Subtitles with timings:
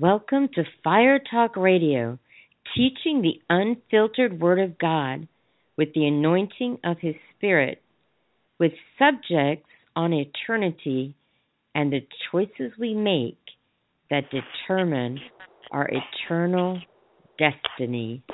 [0.00, 2.18] Welcome to Fire Talk Radio,
[2.76, 5.28] teaching the unfiltered Word of God
[5.78, 7.80] with the anointing of His Spirit,
[8.58, 11.14] with subjects on eternity
[11.76, 12.00] and the
[12.32, 13.38] choices we make
[14.10, 15.20] that determine
[15.70, 16.80] our eternal
[17.38, 18.24] destiny.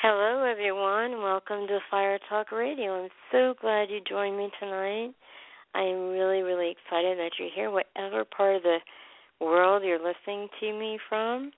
[0.00, 1.22] Hello, everyone.
[1.22, 3.02] Welcome to Fire Talk Radio.
[3.02, 5.12] I'm so glad you joined me tonight.
[5.74, 8.78] I am really, really excited that you're here, whatever part of the
[9.40, 11.50] world you're listening to me from.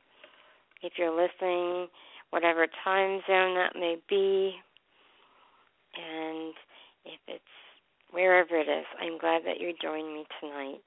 [0.83, 1.89] If you're listening,
[2.31, 4.55] whatever time zone that may be,
[5.97, 6.55] and
[7.05, 7.45] if it's
[8.11, 10.81] wherever it is, I'm glad that you're joining me tonight.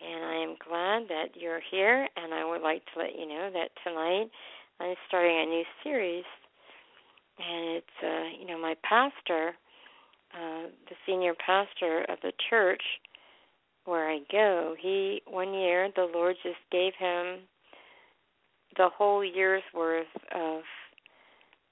[0.00, 3.50] And I am glad that you're here, and I would like to let you know
[3.52, 4.30] that tonight
[4.80, 6.24] I'm starting a new series,
[7.38, 9.54] and it's, uh, you know, my pastor
[10.34, 12.82] uh, the senior pastor of the church
[13.84, 17.40] where I go, he one year the Lord just gave him
[18.76, 20.62] the whole year's worth of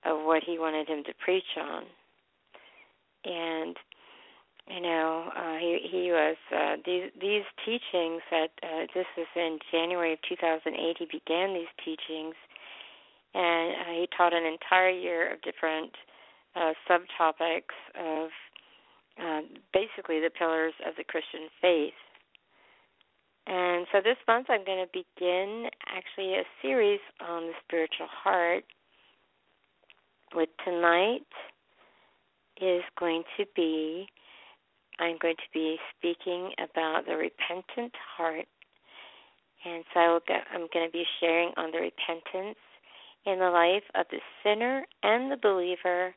[0.05, 1.83] of what he wanted him to preach on.
[3.25, 3.77] And
[4.69, 9.59] you know, uh, he he was uh, these these teachings that uh, this was in
[9.71, 10.97] January of 2008.
[10.99, 12.35] He began these teachings,
[13.35, 15.93] and uh, he taught an entire year of different
[16.57, 18.31] uh, subtopics of
[19.21, 19.41] uh,
[19.73, 21.95] basically the pillars of the Christian faith.
[23.47, 28.65] And so this month I'm going to begin actually a series on the spiritual heart.
[30.35, 31.27] With tonight
[32.61, 34.09] is going to be
[34.99, 38.47] I'm going to be speaking about the repentant heart.
[39.65, 42.59] And so I will get, I'm going to be sharing on the repentance
[43.27, 46.15] in the life of the sinner and the believer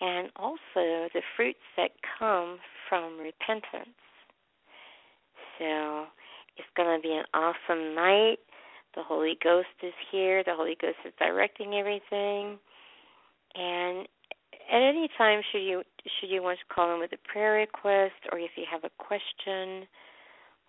[0.00, 3.96] and also the fruits that come from repentance.
[5.58, 6.04] So
[6.56, 8.38] it's going to be an awesome night.
[8.94, 10.42] The Holy Ghost is here.
[10.44, 12.58] The Holy Ghost is directing everything.
[13.54, 14.06] And
[14.72, 15.82] at any time, should you
[16.20, 18.90] should you want to call in with a prayer request, or if you have a
[18.98, 19.86] question,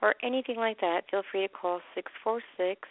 [0.02, 2.88] or anything like that, feel free to call six four six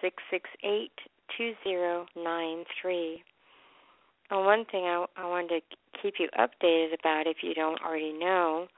[0.00, 0.92] six six eight
[1.36, 3.22] two zero nine three.
[4.30, 8.12] Well, one thing I, I wanted to keep you updated about, if you don't already
[8.12, 8.68] know,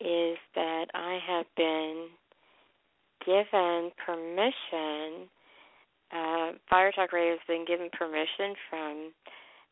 [0.00, 2.08] is that I have been
[3.24, 5.28] given permission.
[6.12, 9.12] Uh, Fire Talk Radio has been given permission from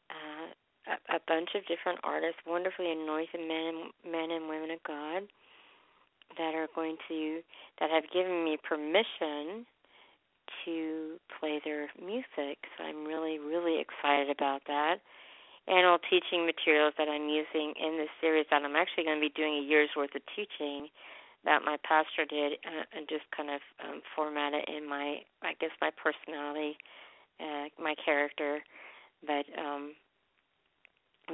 [0.09, 5.23] uh, a, a bunch of different artists, wonderfully anointed men, men and women of God,
[6.37, 7.41] that are going to
[7.81, 9.67] that have given me permission
[10.65, 12.59] to play their music.
[12.77, 15.01] So I'm really, really excited about that.
[15.67, 19.29] And all teaching materials that I'm using in this series that I'm actually going to
[19.29, 20.89] be doing a year's worth of teaching
[21.45, 25.71] that my pastor did uh, and just kind of um, formatted in my, I guess,
[25.81, 26.77] my personality,
[27.39, 28.61] uh, my character.
[29.27, 29.93] But um,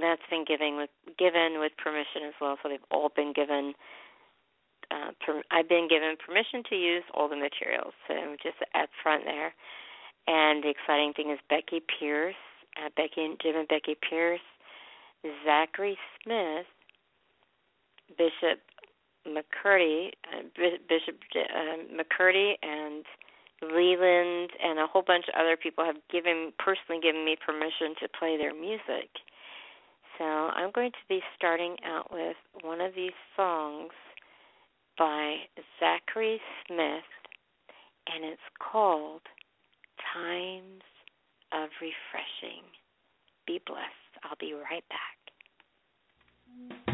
[0.01, 2.57] that's been given with given with permission as well.
[2.63, 3.75] So they've all been given
[4.91, 8.89] uh, per, I've been given permission to use all the materials, so I'm just at
[9.03, 9.55] front there.
[10.27, 12.35] And the exciting thing is Becky Pierce,
[12.77, 14.41] uh, Becky and Jim and Becky Pierce,
[15.45, 16.67] Zachary Smith,
[18.17, 18.61] Bishop
[19.27, 20.43] McCurdy, uh,
[20.89, 23.05] Bishop uh, McCurdy, and
[23.63, 28.09] Leland, and a whole bunch of other people have given personally given me permission to
[28.19, 29.09] play their music.
[30.19, 33.91] So I'm going to be starting out with one of these songs
[34.99, 35.37] by
[35.81, 37.05] Zachary Smith,
[38.07, 39.23] and it's called
[40.15, 40.83] Times
[41.53, 42.65] of Refreshing.
[43.47, 43.85] Be blessed.
[44.25, 46.94] I'll be right back.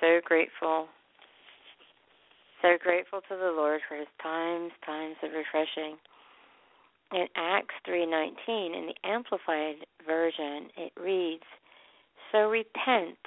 [0.00, 0.86] so grateful.
[2.62, 5.98] So grateful to the Lord for his times, times of refreshing.
[7.12, 11.44] In Acts 3:19 in the amplified version it reads,
[12.32, 13.18] "So repent,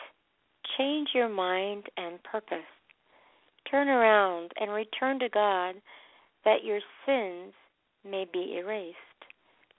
[0.78, 2.66] change your mind and purpose.
[3.66, 5.82] Turn around and return to God
[6.46, 7.54] that your sins
[8.04, 8.98] may be erased,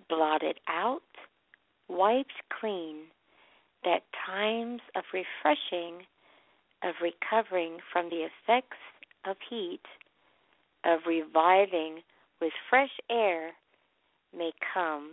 [0.09, 1.03] blotted out,
[1.89, 3.11] wiped clean,
[3.85, 6.07] that times of refreshing,
[6.83, 8.79] of recovering from the effects
[9.26, 9.83] of heat,
[10.85, 12.03] of reviving
[12.41, 13.50] with fresh air
[14.37, 15.12] may come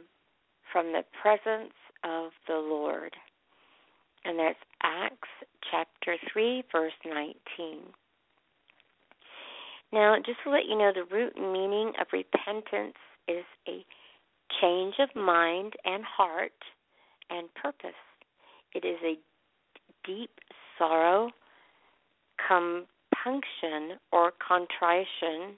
[0.72, 1.74] from the presence
[2.04, 3.16] of the Lord.
[4.26, 5.30] And that's Acts
[5.70, 7.34] chapter 3, verse 19.
[9.94, 12.96] Now, just to let you know, the root meaning of repentance
[13.28, 13.84] is a
[14.62, 16.54] change of mind and heart
[17.30, 17.92] and purpose.
[18.74, 19.16] It is a
[20.06, 20.32] deep
[20.78, 21.30] sorrow,
[22.48, 25.58] compunction, or contrition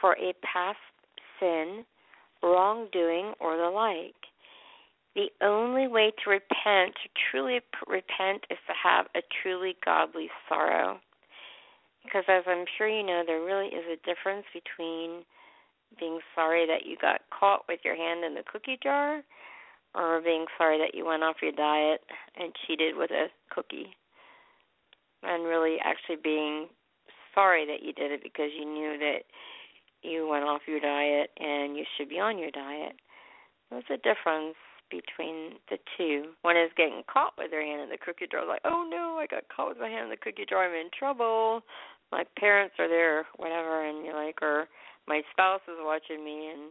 [0.00, 0.78] for a past
[1.40, 1.84] sin,
[2.42, 4.14] wrongdoing, or the like.
[5.14, 10.98] The only way to repent, to truly repent, is to have a truly godly sorrow.
[12.02, 15.22] Because as I'm sure you know, there really is a difference between
[15.98, 19.22] being sorry that you got caught with your hand in the cookie jar
[19.94, 22.00] or being sorry that you went off your diet
[22.36, 23.94] and cheated with a cookie.
[25.22, 26.68] And really actually being
[27.34, 29.24] sorry that you did it because you knew that
[30.02, 32.92] you went off your diet and you should be on your diet.
[33.70, 34.56] There's a difference
[34.90, 36.36] between the two.
[36.42, 39.26] One is getting caught with their hand in the cookie jar, like, oh no, I
[39.26, 41.62] got caught with my hand in the cookie jar, I'm in trouble.
[42.12, 44.68] My parents are there, whatever, and you're like, or
[45.08, 46.70] my spouse is watching me, and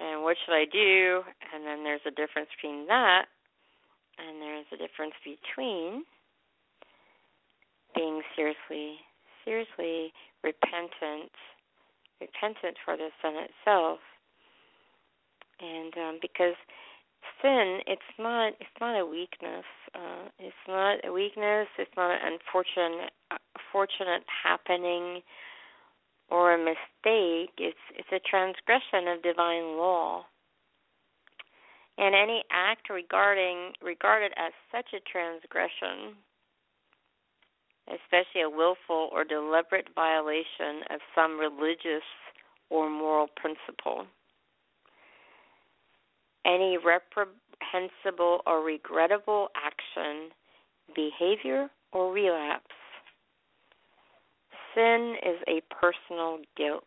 [0.00, 1.22] and what should I do?
[1.52, 3.26] And then there's a difference between that,
[4.18, 6.04] and there's a difference between
[7.94, 8.96] being seriously,
[9.44, 11.32] seriously repentant,
[12.20, 14.00] repentant for the sin itself,
[15.60, 16.56] and um, because
[17.42, 19.64] sin it's not it's not a weakness
[19.94, 23.36] uh it's not a weakness it's not an unfortunate uh,
[23.72, 25.20] fortunate happening
[26.30, 30.24] or a mistake it's it's a transgression of divine law
[31.98, 36.14] and any act regarding regarded as such a transgression
[37.88, 42.06] especially a willful or deliberate violation of some religious
[42.70, 44.06] or moral principle
[46.44, 50.30] any reprehensible or regrettable action,
[50.94, 52.64] behavior, or relapse.
[54.74, 56.84] Sin is a personal guilt.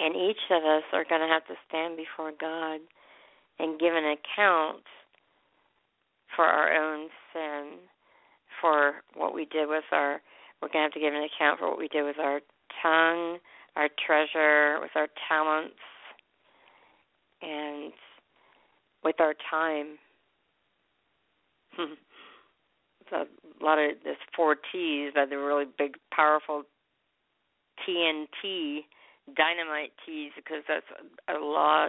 [0.00, 2.80] And each of us are going to have to stand before God
[3.58, 4.84] and give an account
[6.36, 7.78] for our own sin,
[8.60, 10.20] for what we did with our,
[10.62, 12.40] we're going to have to give an account for what we did with our
[12.82, 13.38] tongue,
[13.76, 15.74] our treasure, with our talents,
[17.42, 17.92] and
[19.02, 19.98] with our time.
[21.78, 23.12] it's
[23.60, 26.62] a lot of this four T's, but the really big, powerful
[27.86, 28.80] TNT
[29.36, 30.86] dynamite T's because that's
[31.28, 31.88] a lot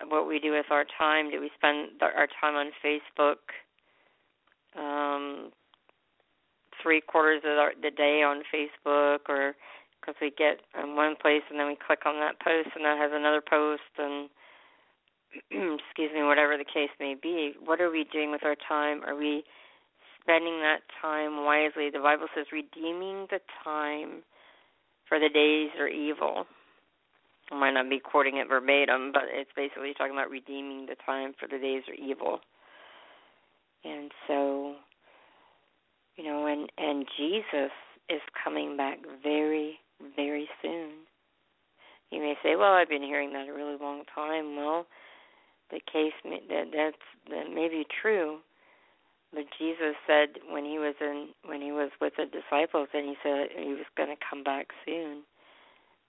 [0.00, 1.30] of what we do with our time.
[1.30, 3.36] Do we spend our time on Facebook?
[4.78, 5.50] Um,
[6.82, 9.54] three quarters of the day on Facebook, or
[10.00, 12.98] because we get in one place and then we click on that post and that
[12.98, 14.28] has another post and
[15.50, 17.52] excuse me, whatever the case may be.
[17.64, 19.02] What are we doing with our time?
[19.04, 19.44] Are we
[20.22, 21.90] spending that time wisely?
[21.90, 24.22] The Bible says redeeming the time
[25.08, 26.46] for the days are evil.
[27.50, 31.34] I might not be quoting it verbatim, but it's basically talking about redeeming the time
[31.38, 32.40] for the days are evil.
[33.84, 34.76] And so,
[36.16, 37.72] you know, and and Jesus
[38.08, 39.78] is coming back very
[40.16, 40.90] very soon.
[42.10, 44.86] You may say, "Well, I've been hearing that a really long time." Well,
[45.70, 46.96] the case that that's
[47.30, 48.38] that may be true,
[49.32, 53.16] but Jesus said when he was in when he was with the disciples, and he
[53.22, 55.22] said he was going to come back soon,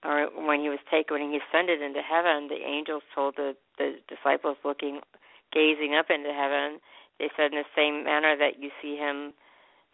[0.04, 3.96] or when he was taken when he ascended into heaven, the angels told the the
[4.08, 5.00] disciples looking,
[5.52, 6.80] gazing up into heaven,
[7.18, 9.32] they said in the same manner that you see him,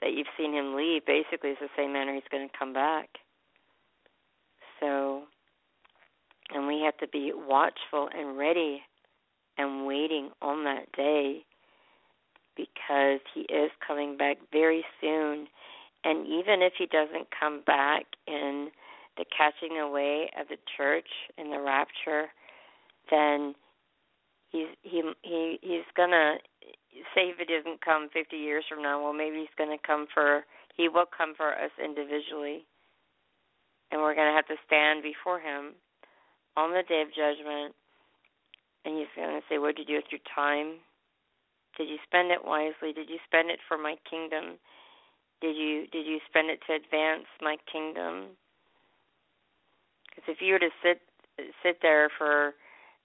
[0.00, 1.06] that you've seen him leave.
[1.06, 3.08] Basically, it's the same manner he's going to come back.
[4.80, 5.22] So,
[6.52, 8.82] and we have to be watchful and ready
[9.56, 11.44] and waiting on that day
[12.90, 15.46] because he is coming back very soon.
[16.04, 18.68] And even if he doesn't come back in
[19.16, 21.06] the catching away of the church
[21.38, 22.26] in the rapture,
[23.10, 23.54] then
[24.50, 26.36] he's he he he's gonna
[27.14, 30.44] say if it doesn't come 50 years from now, well, maybe he's to come for,
[30.76, 32.64] he will come for us individually.
[33.92, 35.74] And we're to have to stand before him
[36.56, 37.74] on the day of judgment.
[38.84, 40.80] And he's to say, What did you do with your time?
[41.76, 42.92] Did you spend it wisely?
[42.92, 44.58] Did you spend it for my kingdom?
[45.40, 48.36] Did you did you spend it to advance my kingdom?
[50.08, 51.00] Because if you were to sit
[51.62, 52.54] sit there for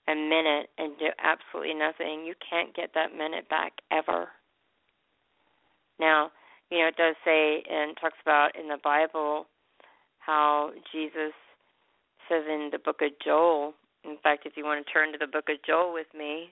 [0.08, 4.28] a minute and do absolutely nothing, you can't get that minute back ever.
[6.00, 6.32] Now,
[6.70, 9.48] you know, it does say and talks about in the Bible
[10.20, 11.34] how Jesus
[12.28, 13.74] says in the book of Joel.
[14.04, 16.50] In fact, if you want to turn to the book of Joel with me,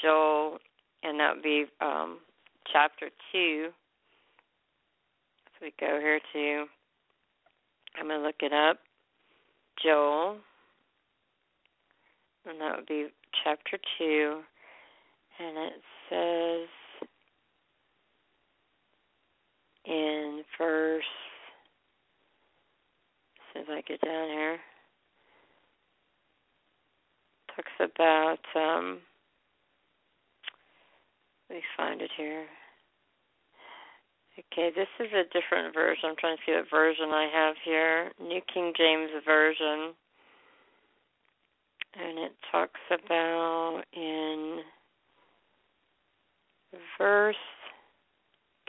[0.00, 0.58] Joel,
[1.02, 2.18] and that would be um,
[2.72, 3.68] chapter 2.
[5.46, 6.64] So we go here to,
[7.98, 8.78] I'm going to look it up,
[9.82, 10.36] Joel,
[12.48, 13.06] and that would be
[13.42, 14.40] chapter 2,
[15.38, 15.72] and it
[16.08, 16.68] says
[19.84, 21.04] in verse,
[23.56, 24.58] as I get down here,
[27.54, 28.98] talks about, um,
[31.48, 32.46] let me find it here.
[34.38, 36.10] Okay, this is a different version.
[36.10, 38.10] I'm trying to see what version I have here.
[38.20, 39.94] New King James Version.
[41.96, 44.58] And it talks about in
[46.98, 47.36] verse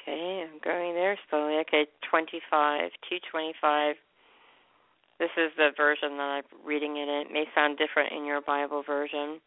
[0.05, 1.55] okay, I'm going there slowly.
[1.62, 3.96] Okay, 25, 225.
[5.20, 7.27] This is the version that I'm reading it in.
[7.27, 9.39] It may sound different in your Bible version.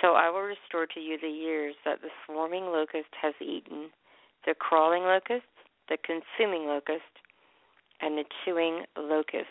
[0.00, 3.90] So I will restore to you the years that the swarming locust has eaten,
[4.46, 5.46] the crawling locust,
[5.88, 7.02] the consuming locust,
[8.00, 9.46] and the chewing locust.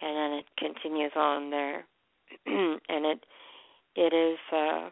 [0.00, 1.84] And then it continues on there.
[2.46, 3.24] and it
[3.94, 4.88] it is uh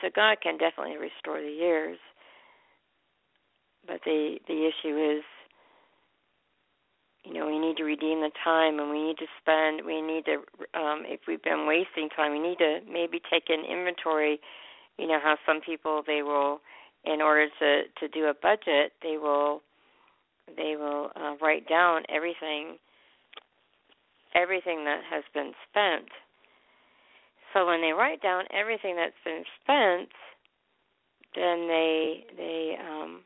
[0.00, 1.98] so God can definitely restore the years.
[3.86, 5.22] But the the issue is
[7.24, 10.24] you know we need to redeem the time and we need to spend we need
[10.26, 10.34] to
[10.78, 14.40] um if we've been wasting time we need to maybe take an inventory.
[14.98, 16.60] You know how some people they will
[17.04, 19.62] in order to to do a budget they will
[20.56, 22.76] they will uh, write down everything
[24.34, 26.08] everything that has been spent.
[27.52, 30.10] So when they write down everything that's been spent
[31.34, 33.20] then they they um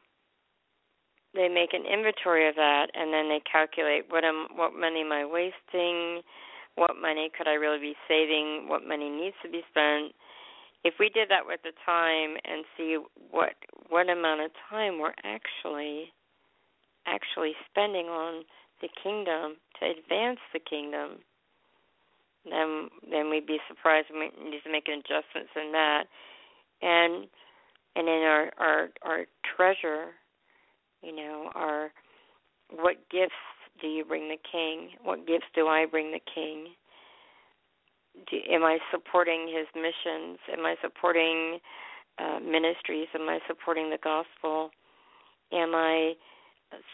[1.34, 5.12] they make an inventory of that and then they calculate what am what money am
[5.12, 6.22] I wasting,
[6.74, 10.14] what money could I really be saving, what money needs to be spent.
[10.84, 12.98] If we did that with the time and see
[13.30, 13.54] what
[13.88, 16.12] what amount of time we're actually
[17.06, 18.44] actually spending on
[18.80, 21.18] the kingdom to advance the kingdom,
[22.44, 26.04] then then we'd be surprised and we need to make adjustments in that.
[26.80, 27.28] And
[27.96, 30.14] and in our our our treasure
[31.02, 31.90] you know, are
[32.70, 33.32] what gifts
[33.80, 34.90] do you bring the king?
[35.02, 36.68] What gifts do I bring the king?
[38.30, 40.38] Do, am I supporting his missions?
[40.52, 41.58] Am I supporting
[42.18, 43.06] uh, ministries?
[43.14, 44.70] Am I supporting the gospel?
[45.52, 46.14] Am I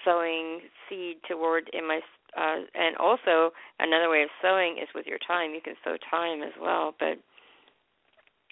[0.05, 1.71] sowing seed toward?
[1.75, 2.01] Am I
[2.37, 5.55] uh, and also another way of sowing is with your time.
[5.55, 7.19] You can sow time as well, but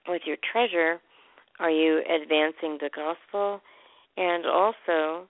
[0.07, 1.01] with your treasure,
[1.59, 3.61] are you advancing the gospel?
[4.17, 5.27] And also,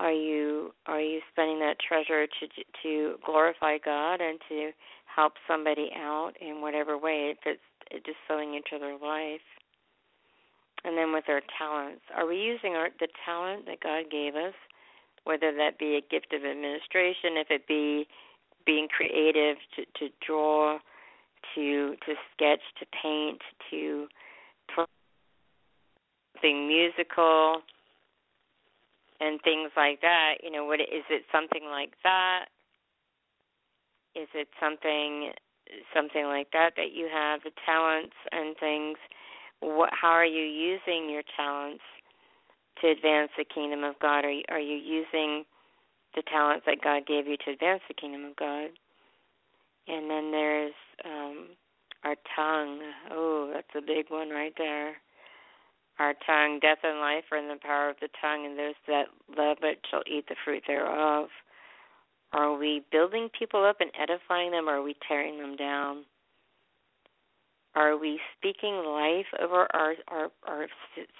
[0.00, 2.46] are you are you spending that treasure to
[2.82, 4.70] to glorify God and to
[5.04, 7.58] help somebody out in whatever way that's
[8.06, 9.44] just sowing into their life?
[10.84, 14.54] And then with our talents, are we using our the talent that God gave us,
[15.24, 18.06] whether that be a gift of administration, if it be
[18.64, 20.78] being creative to to draw,
[21.54, 24.06] to to sketch, to paint, to
[24.74, 24.86] play
[26.34, 27.60] something musical,
[29.20, 32.46] and things like that you know what is it something like that?
[34.14, 35.32] Is it something
[35.94, 38.98] something like that that you have the talents and things?
[39.60, 41.84] What how are you using your talents
[42.80, 44.24] to advance the kingdom of god?
[44.24, 45.44] Are you, are you using
[46.16, 48.70] the talents that god gave you to advance the kingdom of god?
[49.86, 51.48] And then there's um
[52.04, 52.80] our tongue.
[53.10, 54.96] Oh that's a big one right there
[56.00, 59.04] our tongue, death and life are in the power of the tongue, and those that
[59.36, 61.28] love it shall eat the fruit thereof.
[62.32, 66.04] Are we building people up and edifying them, or are we tearing them down?
[67.74, 70.66] Are we speaking life over our, our, our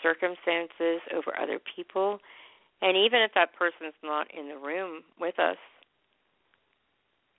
[0.02, 2.18] circumstances, over other people?
[2.80, 5.58] And even if that person's not in the room with us,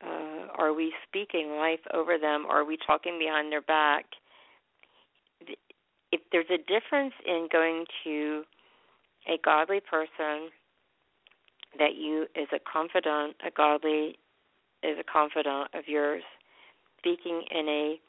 [0.06, 2.46] uh, are we speaking life over them?
[2.48, 4.06] Or are we talking behind their back?
[6.12, 8.44] If there's a difference in going to
[9.28, 10.50] a godly person
[11.78, 14.18] that you is a confidant, a godly
[14.84, 16.24] is a confidant of yours,
[16.98, 18.00] speaking in a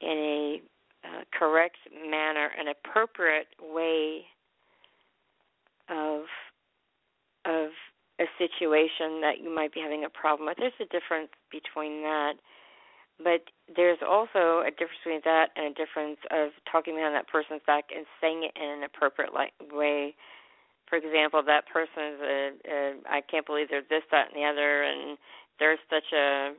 [0.00, 0.62] in a
[1.06, 1.76] uh, correct
[2.08, 4.22] manner, an appropriate way
[5.88, 6.22] of
[7.46, 7.70] of
[8.20, 10.58] a situation that you might be having a problem with.
[10.58, 12.34] There's a difference between that
[13.22, 13.44] but
[13.76, 17.92] there's also a difference between that and a difference of talking behind that person's back
[17.94, 20.14] and saying it in an appropriate like way.
[20.88, 22.34] For example, that person is a,
[22.66, 25.16] a I can't believe they're this, that, and the other, and
[25.58, 26.56] there's such a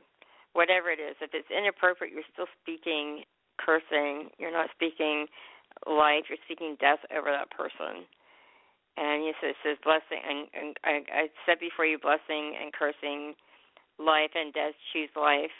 [0.54, 1.16] whatever it is.
[1.20, 3.24] If it's inappropriate, you're still speaking
[3.58, 4.30] cursing.
[4.38, 5.26] You're not speaking
[5.84, 6.30] life.
[6.30, 8.08] You're speaking death over that person.
[8.96, 12.76] And you says, it says blessing, and, and I, I said before you blessing and
[12.76, 13.32] cursing,
[13.96, 14.76] life and death.
[14.92, 15.56] Choose life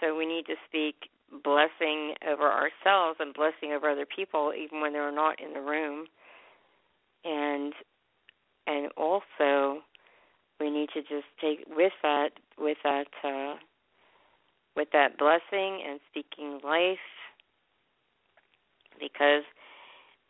[0.00, 1.08] so we need to speak
[1.42, 6.06] blessing over ourselves and blessing over other people even when they're not in the room.
[7.24, 7.72] And
[8.66, 9.82] and also
[10.60, 13.54] we need to just take with that with that uh
[14.76, 16.98] with that blessing and speaking life
[19.00, 19.42] because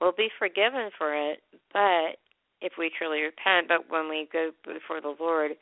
[0.00, 1.40] we'll be forgiven for it,
[1.72, 2.18] but
[2.60, 5.52] if we truly repent, but when we go before the Lord,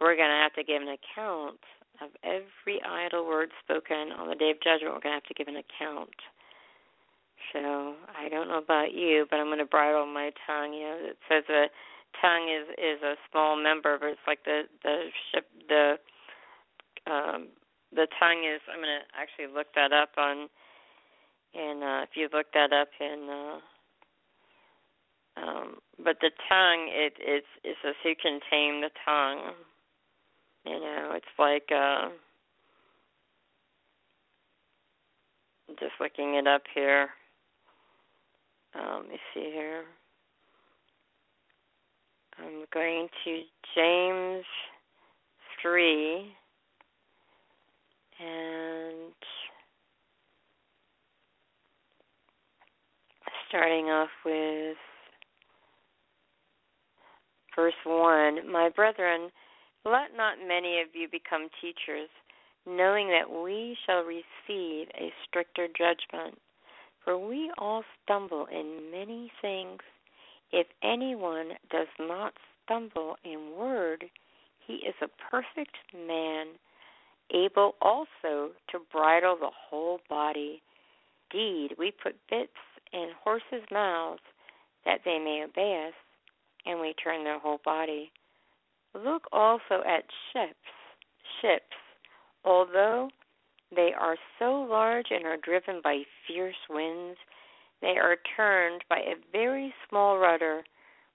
[0.00, 1.60] we're going to have to give an account
[2.00, 5.34] of every idle word spoken on the day of judgment, we're going to have to
[5.34, 6.14] give an account.
[7.52, 10.72] So I don't know about you, but I'm going to bridle my tongue.
[10.72, 11.66] You know, it says a
[12.20, 15.98] tongue is is a small member, but it's like the the ship the
[17.06, 17.48] um
[17.92, 18.60] the tongue is.
[18.66, 20.48] I'm going to actually look that up on.
[21.54, 23.58] And uh, if you look that up in, uh,
[25.40, 29.54] um, but the tongue, it it's it says who can tame the tongue.
[30.64, 32.08] You know, it's like uh
[35.80, 37.08] just looking it up here.
[38.74, 39.84] Um, let me see here.
[42.38, 43.42] I'm going to
[43.74, 44.44] James
[45.62, 46.32] 3
[48.20, 49.12] and
[53.48, 54.76] starting off with
[57.54, 59.30] verse 1 My brethren,
[59.84, 62.08] let not many of you become teachers,
[62.66, 66.38] knowing that we shall receive a stricter judgment.
[67.04, 69.80] For we all stumble in many things.
[70.52, 72.32] If anyone does not
[72.64, 74.04] stumble in word,
[74.66, 76.46] he is a perfect man,
[77.34, 80.62] able also to bridle the whole body.
[81.32, 82.52] Indeed, we put bits
[82.92, 84.22] in horses' mouths
[84.84, 85.94] that they may obey us,
[86.64, 88.12] and we turn their whole body.
[88.94, 90.54] Look also at ships.
[91.40, 91.76] Ships,
[92.44, 93.10] although
[93.74, 97.18] they are so large and are driven by fierce winds,
[97.80, 100.62] they are turned by a very small rudder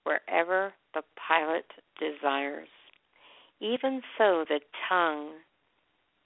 [0.03, 1.65] wherever the pilot
[1.99, 2.67] desires.
[3.59, 5.31] Even so, the tongue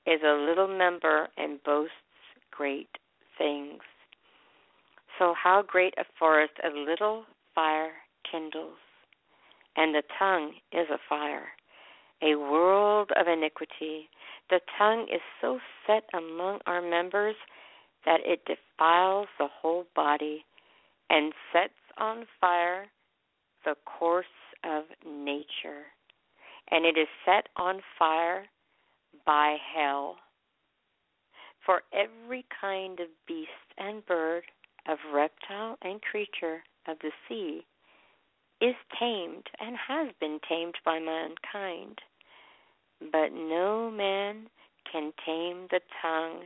[0.05, 1.93] is a little member and boasts
[2.51, 2.89] great
[3.37, 3.81] things.
[5.17, 7.93] So, how great a forest a little fire
[8.29, 8.77] kindles
[9.75, 11.47] and the tongue is a fire,
[12.23, 14.09] a world of iniquity.
[14.49, 17.35] The tongue is so set among our members
[18.05, 20.45] that it defiles the whole body
[21.09, 22.85] and sets on fire
[23.65, 24.25] the course
[24.63, 25.83] of nature.
[26.71, 28.45] And it is set on fire
[29.25, 30.15] by hell.
[31.65, 34.43] For every kind of beast and bird,
[34.87, 37.65] of reptile and creature of the sea
[38.61, 41.99] is tamed and has been tamed by mankind.
[43.11, 44.47] But no man
[44.91, 46.43] can tame the tongue.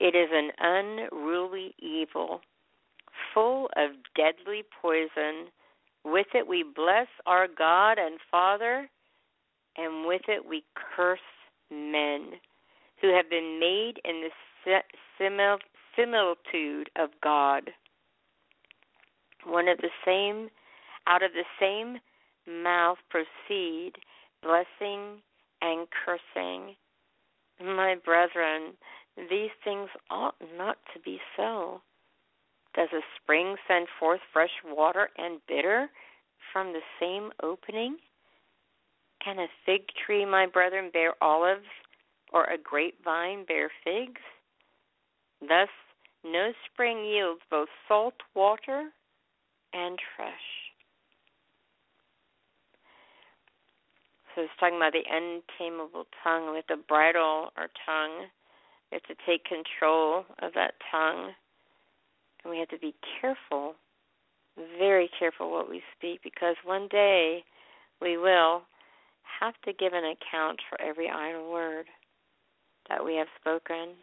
[0.00, 2.40] It is an unruly evil,
[3.32, 5.50] full of deadly poison.
[6.04, 8.88] With it we bless our God and Father,
[9.76, 10.64] and with it we
[10.96, 11.20] curse
[11.70, 12.32] men
[13.00, 14.22] who have been made in
[14.66, 14.80] the
[15.96, 17.70] similitude of God.
[19.44, 20.48] One of the same
[21.06, 21.98] out of the same
[22.62, 23.92] mouth proceed
[24.42, 25.22] blessing
[25.60, 26.74] and cursing.
[27.60, 28.72] My brethren,
[29.16, 31.80] these things ought not to be so.
[32.74, 35.88] Does a spring send forth fresh water and bitter
[36.52, 37.96] from the same opening?
[39.22, 41.68] Can a fig tree, my brethren, bear olives,
[42.32, 44.20] or a grapevine bear figs?
[45.40, 45.68] Thus,
[46.24, 48.90] no spring yields both salt water
[49.72, 50.61] and fresh.
[54.34, 56.50] So it's talking about the untamable tongue.
[56.50, 58.28] We have to bridle our tongue.
[58.90, 61.32] We have to take control of that tongue.
[62.42, 63.74] And we have to be careful,
[64.78, 67.44] very careful what we speak, because one day
[68.00, 68.62] we will
[69.40, 71.86] have to give an account for every idle word
[72.88, 73.94] that we have spoken.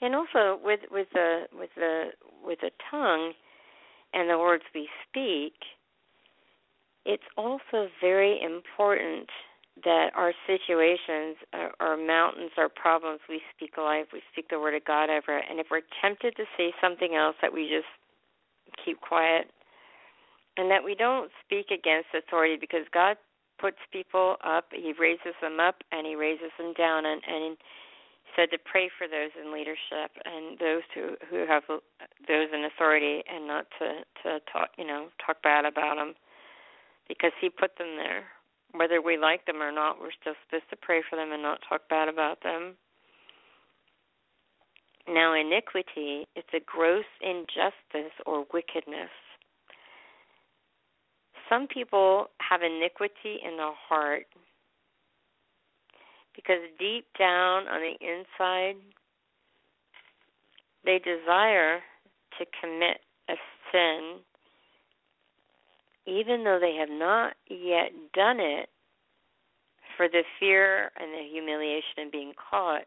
[0.00, 2.10] And also with with the with the
[2.44, 3.32] with the tongue
[4.14, 5.54] and the words we speak,
[7.08, 9.28] it's also very important
[9.84, 14.74] that our situations, our, our mountains, our problems, we speak life, we speak the word
[14.74, 15.44] of God over it.
[15.48, 17.88] And if we're tempted to say something else, that we just
[18.84, 19.48] keep quiet
[20.58, 23.16] and that we don't speak against authority because God
[23.58, 28.30] puts people up, He raises them up, and He raises them down, and, and He
[28.36, 31.78] said to pray for those in leadership and those who who have uh,
[32.26, 36.14] those in authority, and not to to talk you know talk bad about them
[37.08, 38.24] because He put them there.
[38.72, 41.60] Whether we like them or not, we're still supposed to pray for them and not
[41.68, 42.76] talk bad about them.
[45.08, 49.08] Now, iniquity is a gross injustice or wickedness.
[51.48, 54.26] Some people have iniquity in their heart
[56.36, 58.76] because deep down on the inside,
[60.84, 61.80] they desire
[62.38, 63.34] to commit a
[63.72, 64.20] sin,
[66.08, 68.68] even though they have not yet done it
[69.96, 72.84] for the fear and the humiliation of being caught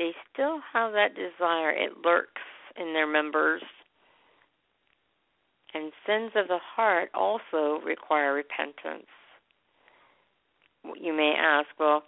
[0.00, 1.70] they still have that desire.
[1.70, 2.40] It lurks
[2.76, 3.62] in their members.
[5.74, 9.06] And sins of the heart also require repentance.
[10.98, 12.02] You may ask, well,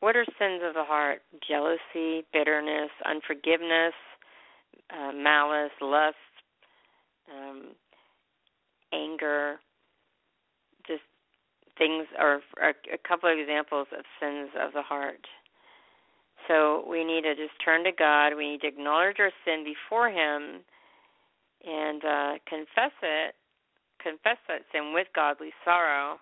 [0.00, 1.20] what are sins of the heart?
[1.46, 3.92] Jealousy, bitterness, unforgiveness,
[4.90, 6.16] uh, malice, lust,
[7.30, 7.68] um,
[8.92, 9.56] anger,
[11.78, 15.26] things, or, a couple of examples of sins of the heart.
[16.48, 18.36] So we need to just turn to God.
[18.36, 20.60] We need to acknowledge our sin before Him
[21.66, 23.34] and uh, confess it,
[24.02, 26.18] confess that sin with godly sorrow.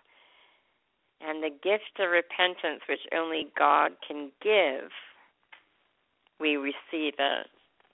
[1.21, 4.91] And the gift of repentance, which only God can give,
[6.39, 7.47] we receive it,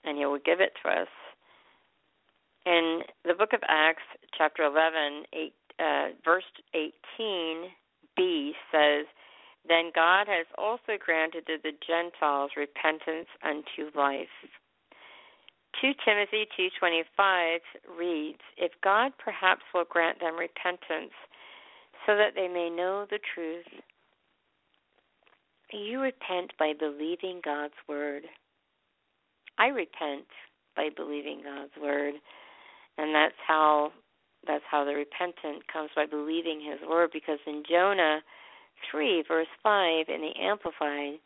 [0.04, 1.08] and He will give it to us.
[2.66, 4.02] In the book of Acts,
[4.36, 9.06] chapter 11, eight, uh, verse 18b says,
[9.68, 14.28] then God has also granted to the Gentiles repentance unto life.
[15.80, 21.12] 2 Timothy 2:25 reads, "If God perhaps will grant them repentance
[22.06, 23.68] so that they may know the truth,
[25.70, 28.28] you repent by believing God's word."
[29.58, 30.28] I repent
[30.74, 32.20] by believing God's word,
[32.96, 33.92] and that's how
[34.46, 38.20] that's how the repentant comes by believing his word because in Jonah
[38.90, 41.20] 3, verse 5 in the Amplified,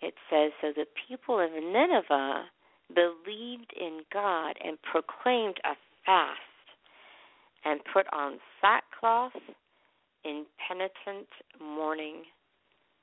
[0.00, 2.44] it says, So the people of Nineveh
[2.94, 6.38] believed in God and proclaimed a fast
[7.64, 9.32] and put on sackcloth
[10.24, 11.28] in penitent
[11.60, 12.22] mourning,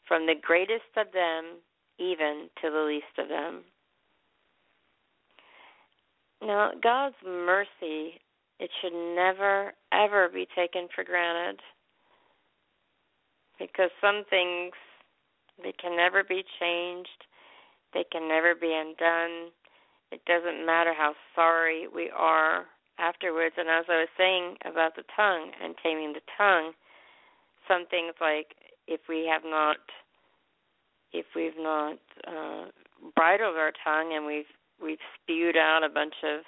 [0.07, 1.59] from the greatest of them
[1.99, 3.63] even to the least of them.
[6.41, 8.19] Now, God's mercy,
[8.61, 11.59] it should never, ever be taken for granted
[13.57, 14.73] because some things
[15.63, 17.25] they can never be changed,
[17.93, 19.49] they can never be undone.
[20.11, 22.65] It doesn't matter how sorry we are
[22.99, 23.55] afterwards.
[23.57, 26.73] And as I was saying about the tongue and taming the tongue,
[27.67, 28.53] some things like
[28.87, 29.77] if we have not
[31.13, 31.97] if we've not
[32.27, 32.65] uh,
[33.15, 34.45] bridled our tongue and we've
[34.81, 36.41] we've spewed out a bunch of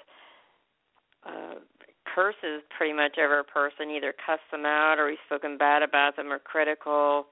[1.26, 1.60] uh,
[2.14, 6.16] curses pretty much over a person, either cuss them out or we've spoken bad about
[6.16, 7.26] them or critical,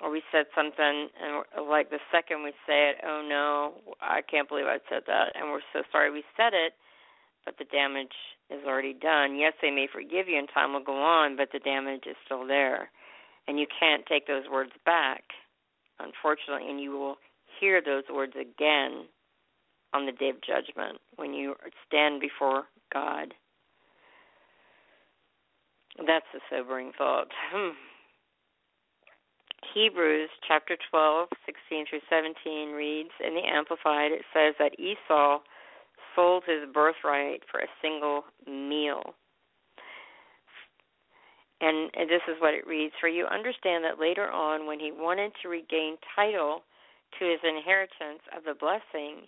[0.00, 4.48] or we said something and like the second we say it, oh no, I can't
[4.48, 6.74] believe I said that, and we're so sorry we said it,
[7.44, 8.14] but the damage
[8.50, 9.36] is already done.
[9.36, 12.46] Yes, they may forgive you and time will go on, but the damage is still
[12.46, 12.90] there,
[13.46, 15.22] and you can't take those words back,
[16.00, 17.16] unfortunately, and you will
[17.60, 19.06] hear those words again
[19.92, 21.54] on the day of judgment when you
[21.86, 23.32] stand before God.
[25.98, 27.28] That's a sobering thought.
[29.74, 35.40] Hebrews chapter 12, 16 through 17 reads in the Amplified, it says that Esau
[36.14, 39.14] sold his birthright for a single meal.
[41.60, 44.92] And, and this is what it reads For you understand that later on, when he
[44.92, 46.62] wanted to regain title
[47.18, 49.26] to his inheritance of the blessing,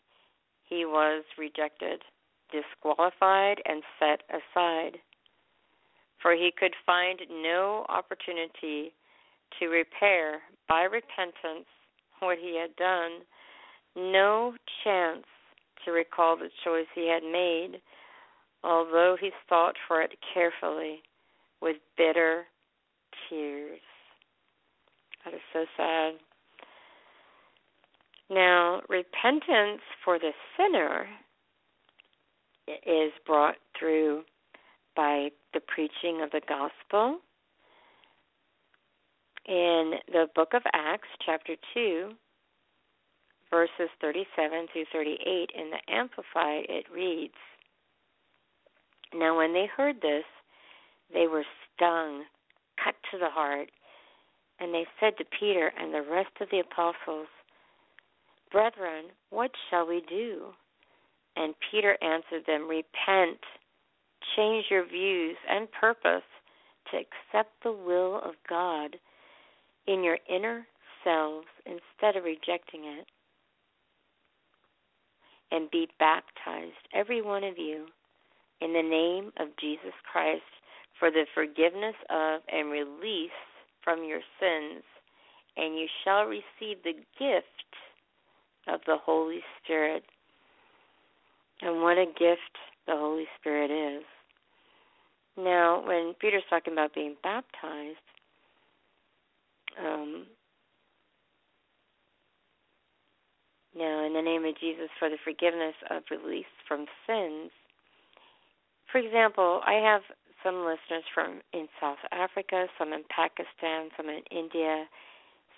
[0.68, 2.02] he was rejected,
[2.50, 4.98] disqualified, and set aside
[6.26, 8.92] for he could find no opportunity
[9.60, 11.68] to repair by repentance
[12.18, 13.20] what he had done,
[13.94, 15.22] no chance
[15.84, 17.80] to recall the choice he had made,
[18.64, 20.98] although he thought for it carefully
[21.62, 22.42] with bitter
[23.30, 23.78] tears.
[25.24, 26.14] That is so sad.
[28.28, 31.06] Now, repentance for the sinner
[32.84, 34.22] is brought through
[34.96, 37.18] by the preaching of the gospel.
[39.48, 42.10] In the book of Acts, chapter 2,
[43.50, 47.32] verses 37 through 38, in the Amplified, it reads
[49.14, 50.24] Now, when they heard this,
[51.14, 52.24] they were stung,
[52.84, 53.70] cut to the heart,
[54.60, 57.28] and they said to Peter and the rest of the apostles,
[58.52, 60.48] Brethren, what shall we do?
[61.36, 63.40] And Peter answered them, Repent,
[64.34, 66.26] change your views and purpose
[66.90, 68.96] to accept the will of God
[69.86, 70.66] in your inner
[71.04, 73.06] selves instead of rejecting it.
[75.52, 77.86] And be baptized, every one of you,
[78.60, 80.42] in the name of Jesus Christ
[80.98, 83.30] for the forgiveness of and release
[83.84, 84.82] from your sins,
[85.56, 87.46] and you shall receive the gift
[88.66, 90.02] of the Holy Spirit.
[91.62, 94.04] And what a gift the Holy Spirit is.
[95.36, 97.98] Now, when Peter's talking about being baptized,
[99.78, 100.26] um,
[103.76, 107.50] now in the name of Jesus for the forgiveness of release from sins.
[108.90, 110.02] For example, I have
[110.42, 114.86] some listeners from in South Africa, some in Pakistan, some in India,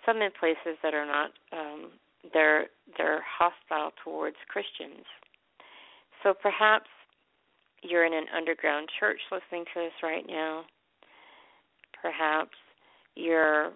[0.05, 1.91] some in places that are not um,
[2.33, 5.05] they're they're hostile towards Christians.
[6.23, 6.89] So perhaps
[7.83, 10.65] you're in an underground church listening to this right now.
[12.01, 12.57] Perhaps
[13.15, 13.73] you're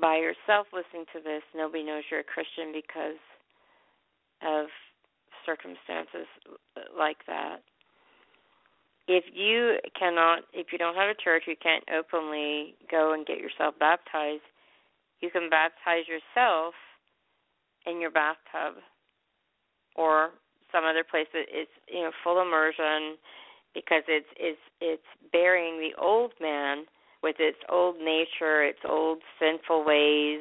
[0.00, 1.42] by yourself listening to this.
[1.54, 3.20] Nobody knows you're a Christian because
[4.42, 4.66] of
[5.44, 6.28] circumstances
[6.96, 7.58] like that.
[9.08, 13.38] If you cannot, if you don't have a church, you can't openly go and get
[13.38, 14.42] yourself baptized
[15.20, 16.74] you can baptize yourself
[17.86, 18.82] in your bathtub
[19.96, 20.30] or
[20.72, 23.16] some other place that is you know full immersion
[23.74, 26.84] because it's it's it's burying the old man
[27.22, 30.40] with its old nature, its old sinful ways,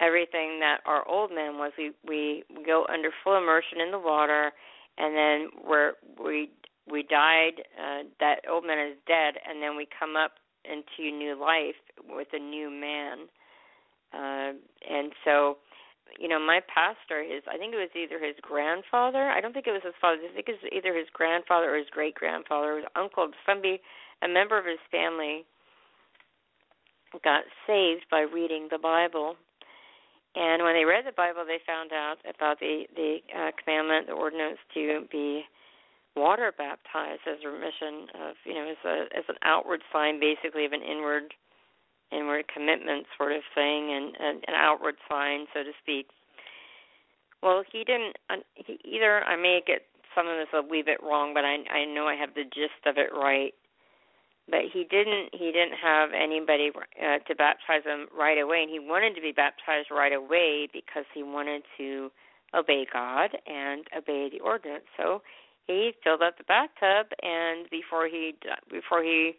[0.00, 1.72] everything that our old man was.
[1.76, 4.52] We we go under full immersion in the water,
[4.96, 5.92] and then we're
[6.22, 6.50] we
[6.90, 7.62] we died.
[7.78, 10.32] Uh, that old man is dead, and then we come up
[10.64, 11.76] into new life
[12.08, 13.28] with a new man.
[14.12, 14.52] Uh,
[14.88, 15.58] and so,
[16.18, 19.28] you know, my pastor, his I think it was either his grandfather.
[19.28, 20.18] I don't think it was his father.
[20.22, 23.80] I think it was either his grandfather or his great grandfather, his uncle, somebody,
[24.22, 25.44] a member of his family,
[27.24, 29.36] got saved by reading the Bible.
[30.34, 34.12] And when they read the Bible, they found out about the the uh, commandment, the
[34.12, 35.44] ordinance to be
[36.16, 40.72] water baptized as remission of, you know, as a as an outward sign, basically of
[40.72, 41.34] an inward
[42.12, 46.08] inward commitment sort of thing and, and an outward sign so to speak.
[47.42, 48.16] Well he didn't
[48.54, 49.82] he, either i may get
[50.14, 52.86] some of this a wee bit wrong but i i know i have the gist
[52.86, 53.54] of it right.
[54.50, 58.78] But he didn't he didn't have anybody uh, to baptize him right away and he
[58.78, 62.10] wanted to be baptized right away because he wanted to
[62.54, 64.84] obey god and obey the ordinance.
[64.96, 65.20] So
[65.66, 68.34] he filled up the bathtub and before he
[68.70, 69.32] before he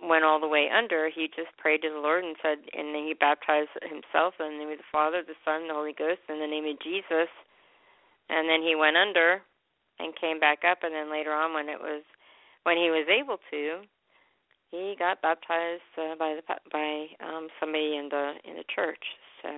[0.00, 3.04] went all the way under, he just prayed to the Lord and said, and then
[3.04, 6.38] he baptized himself in the name of the Father, the Son, the Holy Ghost, in
[6.38, 7.28] the name of Jesus.
[8.30, 9.42] And then he went under
[9.98, 12.02] and came back up, and then later on, when it was
[12.62, 13.80] when he was able to,
[14.70, 19.02] he got baptized uh, by the by um somebody in the in the church.
[19.42, 19.48] So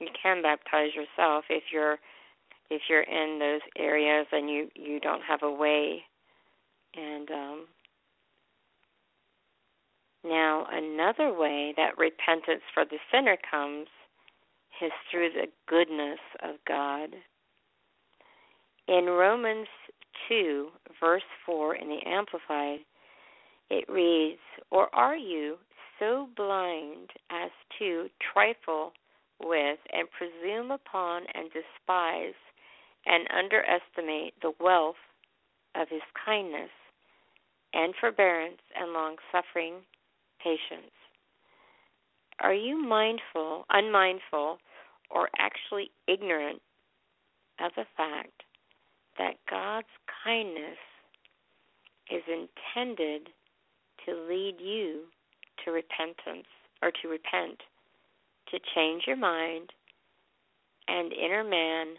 [0.00, 1.98] you can baptize yourself if you're
[2.70, 6.02] if you're in those areas and you you don't have a way
[6.94, 7.66] and um
[10.24, 13.88] now, another way that repentance for the sinner comes
[14.80, 17.10] is through the goodness of God.
[18.88, 19.68] In Romans
[20.28, 20.68] 2,
[21.00, 22.80] verse 4 in the Amplified,
[23.70, 25.56] it reads, Or are you
[25.98, 28.92] so blind as to trifle
[29.42, 32.34] with and presume upon and despise
[33.06, 34.96] and underestimate the wealth
[35.74, 36.70] of his kindness
[37.74, 39.74] and forbearance and long suffering
[40.44, 40.92] patience.
[42.40, 44.58] Are you mindful, unmindful,
[45.10, 46.60] or actually ignorant
[47.60, 48.42] of the fact
[49.18, 49.86] that God's
[50.24, 50.78] kindness
[52.10, 53.28] is intended
[54.04, 55.04] to lead you
[55.64, 56.46] to repentance
[56.82, 57.60] or to repent,
[58.50, 59.70] to change your mind
[60.88, 61.94] and inner man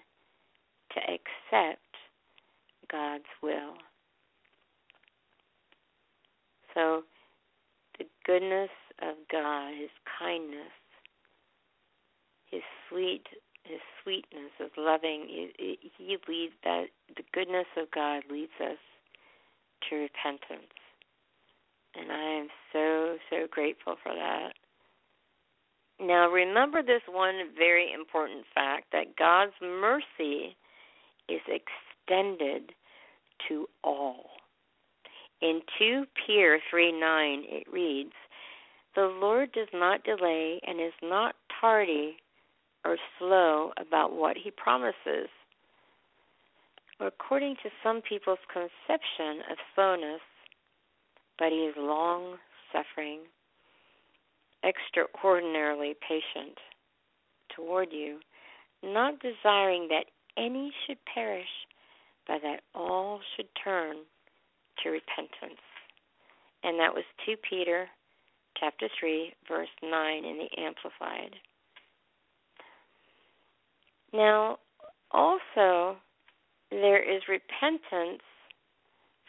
[0.94, 1.82] to accept
[2.92, 3.74] God's will.
[6.74, 7.04] So,
[8.26, 8.70] goodness
[9.02, 10.74] of God, His kindness,
[12.50, 13.28] His sweet,
[13.64, 18.78] His sweetness, His loving, He leads that the goodness of God leads us
[19.90, 20.74] to repentance,
[21.96, 24.54] and I am so so grateful for that.
[26.00, 30.58] Now, remember this one very important fact that God's mercy
[31.30, 32.74] is extended
[33.48, 34.26] to all.
[35.42, 38.14] In 2 Peter 3 9, it reads,
[38.96, 42.18] The Lord does not delay and is not tardy
[42.86, 45.28] or slow about what he promises.
[47.00, 50.22] According to some people's conception of slowness,
[51.38, 52.38] but he is long
[52.72, 53.20] suffering,
[54.64, 56.58] extraordinarily patient
[57.54, 58.20] toward you,
[58.82, 60.06] not desiring that
[60.38, 61.68] any should perish,
[62.28, 63.98] but that all should turn
[64.84, 65.62] to repentance.
[66.64, 67.88] And that was 2 Peter
[68.60, 71.36] chapter 3 verse 9 in the amplified.
[74.14, 74.58] Now,
[75.12, 75.98] also
[76.72, 78.22] there is repentance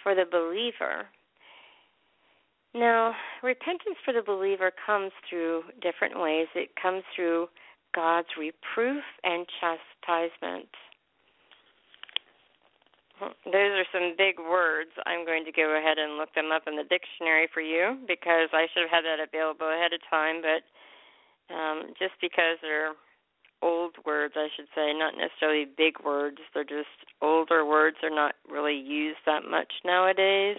[0.03, 1.07] for the believer.
[2.75, 6.47] Now, repentance for the believer comes through different ways.
[6.55, 7.49] It comes through
[7.95, 10.69] God's reproof and chastisement.
[13.21, 14.91] Those are some big words.
[15.07, 18.53] I'm going to go ahead and look them up in the dictionary for you because
[18.53, 20.61] I should have had that available ahead of time, but
[21.55, 22.93] um, just because they're
[23.63, 28.35] old words, I should say, not necessarily big words, they're just older words, they're not
[28.51, 30.59] really used that much nowadays.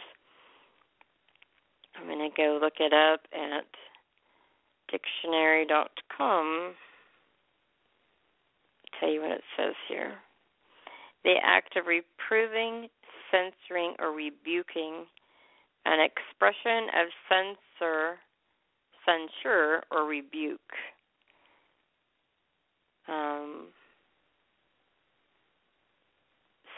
[1.95, 3.70] I'm going to go look it up at
[4.89, 6.74] dictionary.com.
[8.99, 10.16] Tell you what it says here
[11.24, 12.88] the act of reproving,
[13.32, 15.05] censoring, or rebuking,
[15.86, 18.18] an expression of censor,
[19.05, 20.59] censure, or rebuke.
[23.07, 23.68] Um,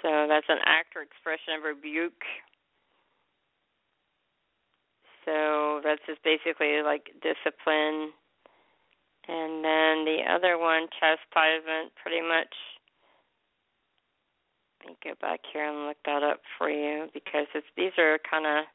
[0.02, 2.24] so that's an act or expression of rebuke.
[5.26, 8.14] So that's just basically like discipline.
[9.28, 12.54] And then the other one, chastisement, pretty much
[14.82, 18.20] let me go back here and look that up for you because it's these are
[18.30, 18.66] kind of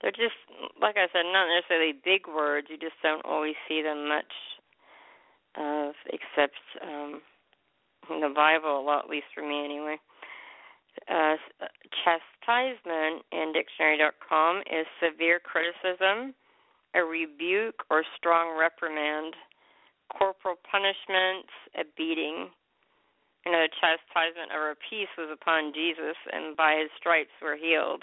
[0.00, 0.36] they're just
[0.80, 2.68] like I said, not necessarily big words.
[2.70, 4.32] You just don't always see them much
[5.56, 7.22] of, except um,
[8.10, 9.96] in the Bible a lot, at least for me anyway.
[11.08, 11.36] Uh,
[12.04, 16.34] chastisement in dictionary.com is severe criticism,
[16.94, 19.34] a rebuke or strong reprimand,
[20.16, 21.44] corporal punishment,
[21.76, 22.48] a beating,
[23.46, 27.56] you know, the chastisement of our peace was upon Jesus, and by his stripes we're
[27.56, 28.02] healed.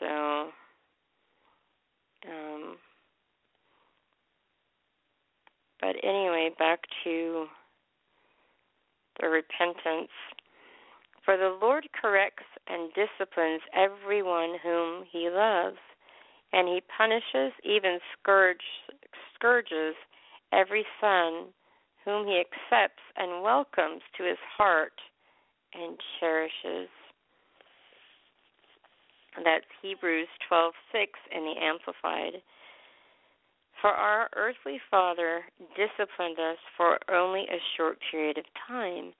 [0.00, 0.48] So,
[2.28, 2.76] um,
[5.80, 7.46] but anyway, back to
[9.20, 10.10] the repentance.
[11.24, 15.78] For the Lord corrects and disciplines everyone whom he loves,
[16.52, 18.64] and he punishes, even scourge,
[19.36, 19.94] scourges
[20.52, 21.52] every son
[22.04, 24.98] whom he accepts and welcomes to his heart
[25.74, 26.88] and cherishes.
[29.44, 32.42] That's Hebrews 12:6 in the Amplified.
[33.80, 35.44] For our earthly Father
[35.74, 39.14] disciplined us for only a short period of time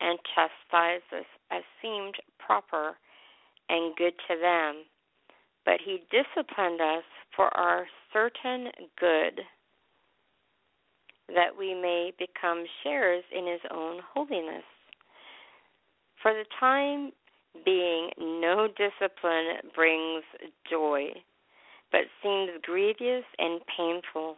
[0.00, 2.96] and chastised us as seemed proper
[3.68, 4.84] and good to them.
[5.64, 7.04] But he disciplined us
[7.34, 9.40] for our certain good
[11.28, 14.64] that we may become sharers in his own holiness.
[16.22, 17.12] For the time
[17.64, 20.24] being, no discipline brings
[20.68, 21.08] joy,
[21.92, 24.36] but seems grievous and painful.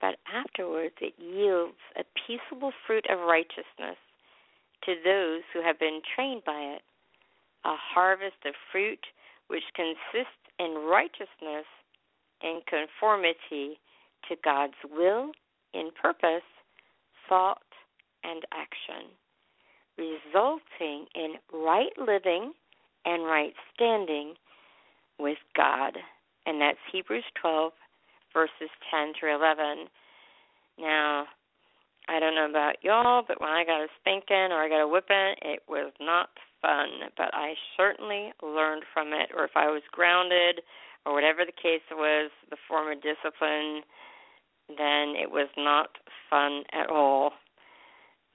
[0.00, 3.96] But afterwards it yields a peaceable fruit of righteousness
[4.84, 6.82] to those who have been trained by it,
[7.64, 8.98] a harvest of fruit
[9.46, 11.66] which consists in righteousness
[12.42, 13.78] and conformity
[14.28, 15.32] to God's will
[15.74, 16.46] in purpose,
[17.28, 17.58] thought,
[18.24, 19.10] and action,
[19.98, 22.52] resulting in right living
[23.04, 24.34] and right standing
[25.18, 25.98] with God.
[26.46, 27.72] And that's Hebrews 12,
[28.32, 29.86] verses 10 through 11.
[30.78, 31.26] Now,
[32.08, 34.88] I don't know about y'all, but when I got a spanking or I got a
[34.88, 37.10] whipping, it was not fun.
[37.16, 40.62] But I certainly learned from it, or if I was grounded,
[41.06, 43.82] or whatever the case was, the form of discipline
[44.78, 45.90] then it was not
[46.30, 47.32] fun at all.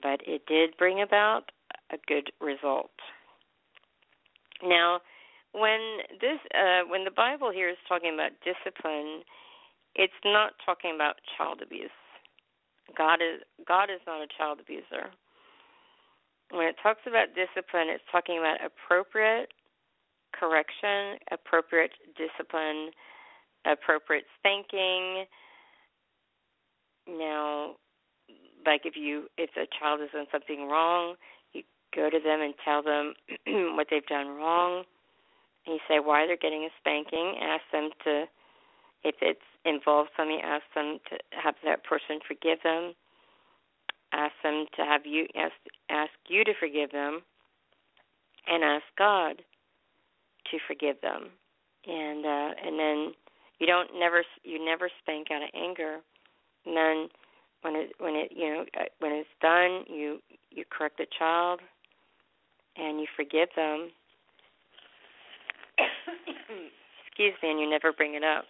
[0.02, 1.52] But it did bring about
[1.92, 2.92] a good result.
[4.64, 5.00] Now,
[5.54, 5.80] when
[6.22, 9.24] this uh, when the Bible here is talking about discipline,
[9.96, 11.90] it's not talking about child abuse.
[12.96, 15.10] God is God is not a child abuser.
[16.52, 19.52] When it talks about discipline, it's talking about appropriate
[20.32, 22.92] correction, appropriate discipline,
[23.66, 25.26] appropriate spanking.
[27.10, 27.76] Now,
[28.66, 31.16] like if you if the child has done something wrong,
[31.54, 31.64] you
[31.96, 33.14] go to them and tell them
[33.76, 34.84] what they've done wrong.
[35.66, 37.36] And you say why they're getting a spanking.
[37.42, 38.24] Ask them to,
[39.04, 42.94] if it's involves something, ask them to have that person forgive them.
[44.14, 45.56] Ask them to have you ask
[45.90, 47.22] ask you to forgive them,
[48.48, 49.44] and ask God
[50.52, 51.30] to forgive them.
[51.86, 53.14] And uh, and then
[53.60, 55.98] you don't never you never spank out of anger.
[56.68, 57.08] And then
[57.62, 60.20] when it when it you know uh, when it's done, you
[60.52, 61.62] you correct the child,
[62.76, 63.90] and you forgive them.
[67.08, 68.46] Excuse me, and you never bring it up.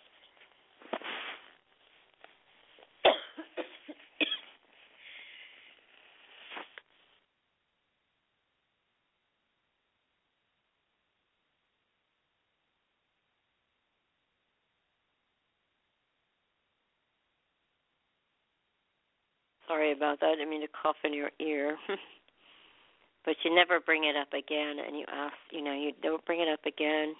[19.78, 20.25] Sorry about that.
[20.25, 21.78] I didn't mean to cough in your ear.
[23.25, 26.41] but you never bring it up again, and you ask, you know, you don't bring
[26.41, 27.13] it up again,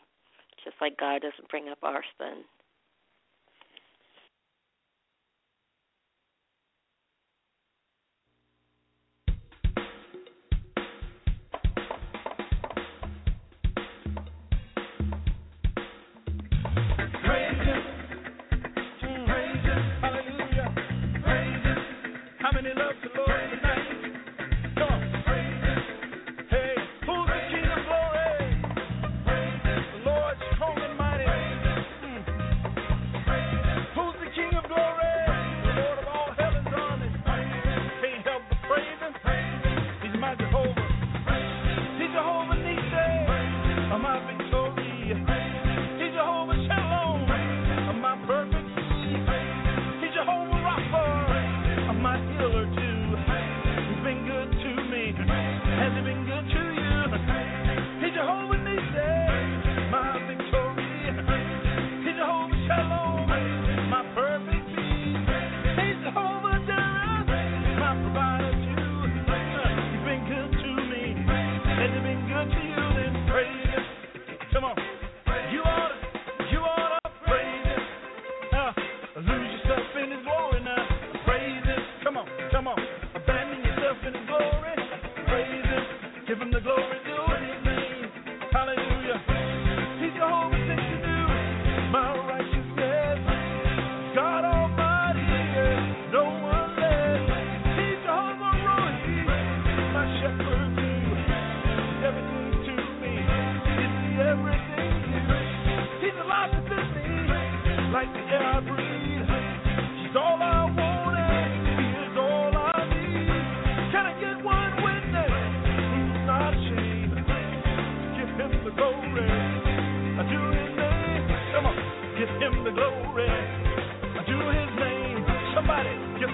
[0.64, 2.42] just like God doesn't bring up our sin.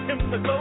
[0.06, 0.53] Him the glory.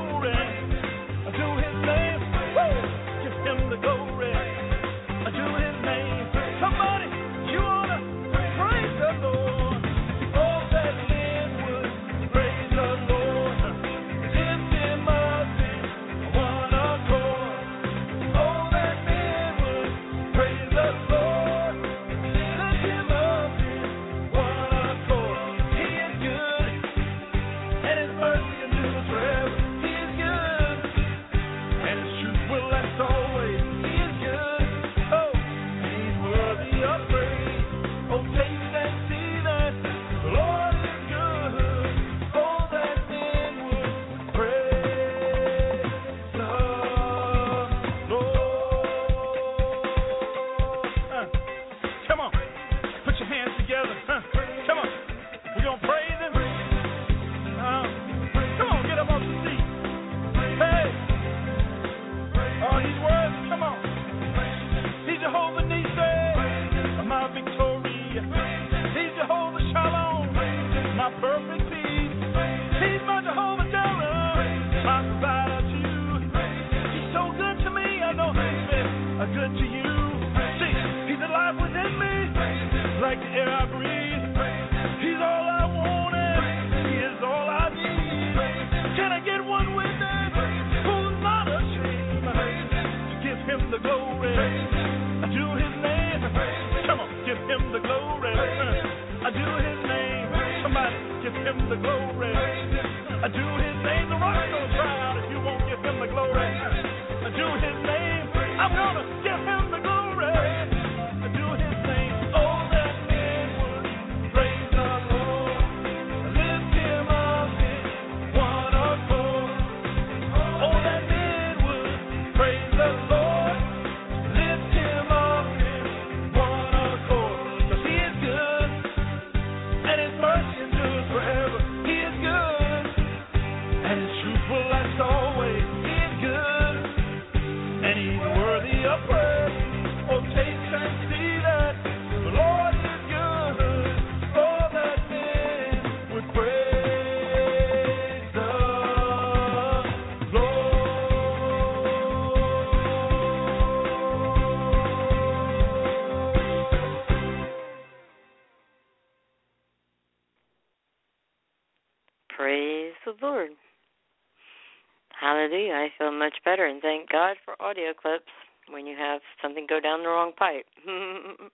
[167.74, 168.30] Audio clips
[168.69, 170.65] when you have something go down the wrong pipe.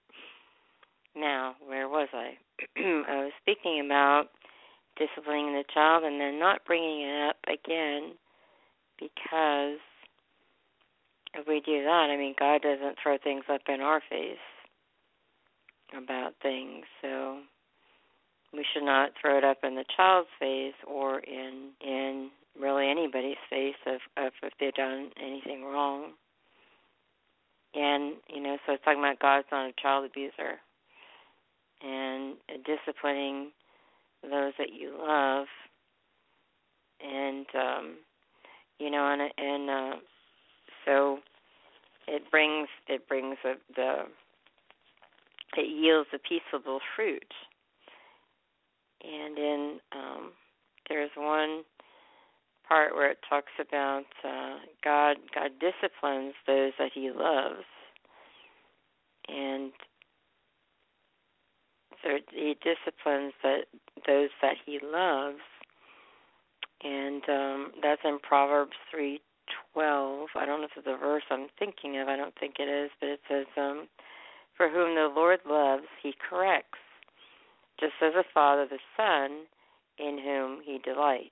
[1.15, 2.31] now, where was I?
[2.77, 4.25] I was speaking about
[4.97, 8.15] disciplining the child and then not bringing it up again
[8.99, 9.79] because
[11.33, 14.37] if we do that, I mean, God doesn't throw things up in our face
[15.97, 16.83] about things.
[17.01, 17.37] So
[18.53, 22.29] we should not throw it up in the child's face or in in
[22.59, 26.11] really anybody's face of, of if they've done anything wrong.
[27.75, 30.57] And you know, so it's talking about God's not a child abuser,
[31.81, 32.35] and
[32.65, 33.51] disciplining
[34.23, 35.45] those that you love,
[36.99, 37.95] and um,
[38.79, 39.99] you know, and and uh,
[40.85, 41.19] so
[42.07, 43.95] it brings it brings a, the
[45.57, 47.31] it yields a peaceable fruit
[49.03, 50.31] and in um,
[50.89, 51.63] there's one
[52.67, 57.65] part where it talks about uh, God God disciplines those that He loves,
[59.27, 59.71] and
[62.03, 63.65] so He disciplines that
[64.07, 65.41] those that He loves,
[66.83, 69.21] and um, that's in Proverbs three
[69.73, 70.27] twelve.
[70.35, 72.07] I don't know if it's the verse I'm thinking of.
[72.07, 73.87] I don't think it is, but it says, um,
[74.55, 76.77] "For whom the Lord loves, He corrects."
[77.79, 79.45] Just as a father the son
[79.97, 81.31] in whom he delights.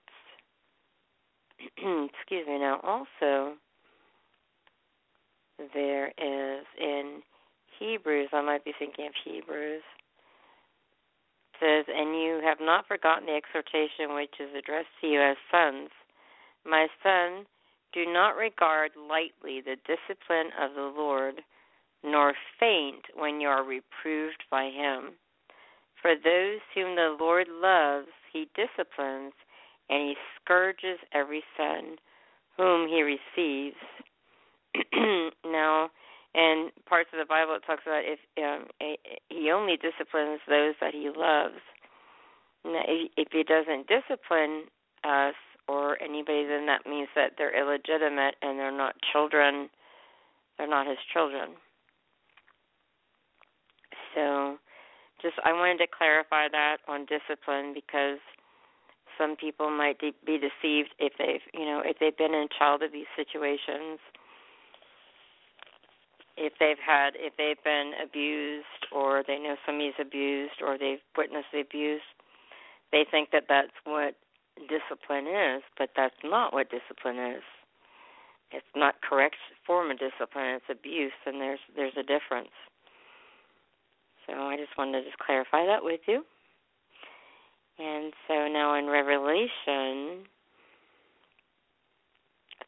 [1.77, 2.59] Excuse me.
[2.59, 3.55] Now, also,
[5.73, 7.21] there is in
[7.79, 9.83] Hebrews, I might be thinking of Hebrews,
[11.59, 15.89] says, And you have not forgotten the exhortation which is addressed to you as sons.
[16.65, 17.45] My son,
[17.93, 21.41] do not regard lightly the discipline of the Lord,
[22.03, 25.13] nor faint when you are reproved by him.
[26.01, 29.33] For those whom the Lord loves, he disciplines,
[29.89, 31.97] and he scourges every son
[32.55, 33.77] whom he receives.
[35.45, 35.89] now,
[36.35, 38.67] in parts of the Bible, it talks about if um,
[39.29, 41.61] he only disciplines those that he loves.
[42.65, 44.65] Now, if he doesn't discipline
[45.03, 45.35] us
[45.67, 49.69] or anybody, then that means that they're illegitimate and they're not children.
[50.57, 51.51] They're not his children.
[54.15, 54.57] So
[55.22, 58.20] just I wanted to clarify that on discipline because
[59.18, 62.84] some people might de- be deceived if they've you know if they've been in child
[62.84, 63.99] abuse situations
[66.38, 71.49] if they've had if they've been abused or they know somebody's abused or they've witnessed
[71.51, 72.05] the abuse
[72.91, 74.15] they think that that's what
[74.70, 77.43] discipline is but that's not what discipline is.
[78.49, 80.55] It's not correct form of discipline.
[80.55, 82.53] It's abuse and there's there's a difference
[84.28, 86.23] so I just wanted to just clarify that with you.
[87.80, 90.28] And so now in Revelation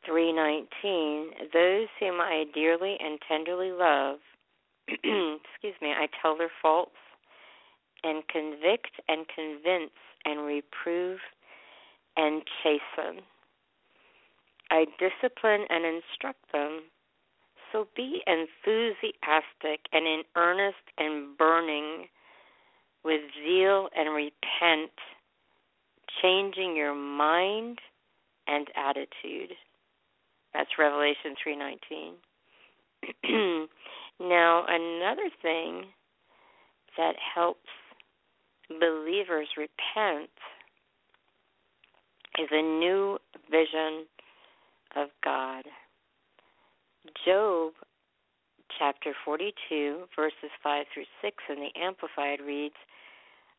[0.07, 4.19] 3:19, those whom I dearly and tenderly love,
[4.87, 6.95] excuse me, I tell their faults
[8.03, 9.91] and convict and convince
[10.25, 11.19] and reprove
[12.15, 13.23] and chasten.
[14.71, 16.83] I discipline and instruct them
[17.71, 22.07] so be enthusiastic and in earnest and burning
[23.03, 24.91] with zeal and repent,
[26.21, 27.79] changing your mind
[28.47, 29.55] and attitude.
[30.53, 32.13] That's Revelation 3:19.
[34.19, 35.85] now, another thing
[36.97, 37.69] that helps
[38.69, 40.29] believers repent
[42.37, 43.17] is a new
[43.49, 44.05] vision
[44.95, 45.63] of God.
[47.25, 47.73] Job
[48.77, 52.75] chapter 42, verses 5 through 6 in the Amplified reads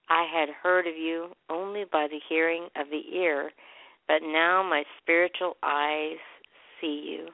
[0.08, 3.50] I had heard of you only by the hearing of the ear,
[4.08, 6.18] but now my spiritual eyes
[6.80, 7.28] see you.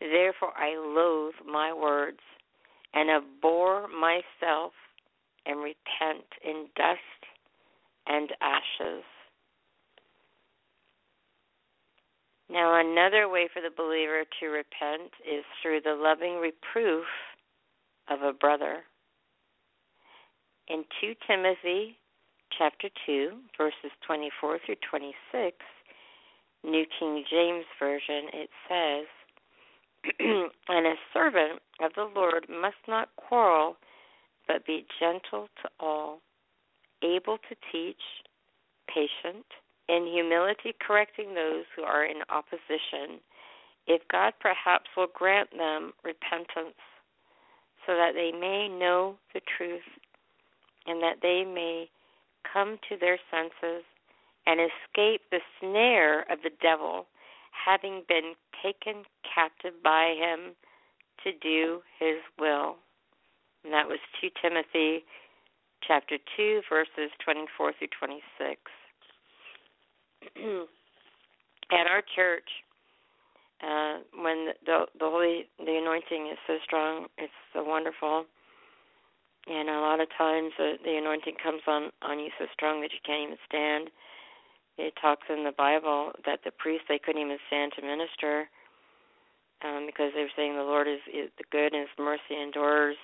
[0.00, 2.20] Therefore I loathe my words
[2.92, 4.72] and abhor myself
[5.46, 7.00] and repent in dust
[8.06, 9.04] and ashes.
[12.50, 17.06] Now, another way for the believer to repent is through the loving reproof
[18.08, 18.84] of a brother.
[20.68, 21.98] In 2 Timothy
[22.56, 25.56] chapter 2, verses 24 through 26,
[26.64, 29.06] New King James Version, it says,
[30.68, 33.76] And a servant of the Lord must not quarrel,
[34.46, 36.20] but be gentle to all,
[37.02, 38.00] able to teach,
[38.86, 39.46] patient,
[39.88, 43.20] in humility correcting those who are in opposition,
[43.86, 46.78] if God perhaps will grant them repentance,
[47.86, 49.84] so that they may know the truth,
[50.86, 51.88] and that they may
[52.50, 53.84] come to their senses
[54.46, 57.06] and escape the snare of the devil,
[57.52, 60.54] having been taken captive by him
[61.22, 62.76] to do his will.
[63.64, 65.04] And that was 2 Timothy
[65.86, 68.60] chapter 2 verses 24 through 26.
[71.72, 72.48] at our church,
[73.62, 78.26] uh, when the the holy the anointing is so strong, it's so wonderful.
[79.46, 82.92] And a lot of times the, the anointing comes on on you so strong that
[82.92, 83.90] you can't even stand.
[84.76, 88.48] It talks in the Bible that the priests they couldn't even stand to minister
[89.62, 92.96] um, because they were saying the Lord is, is good and His mercy endures.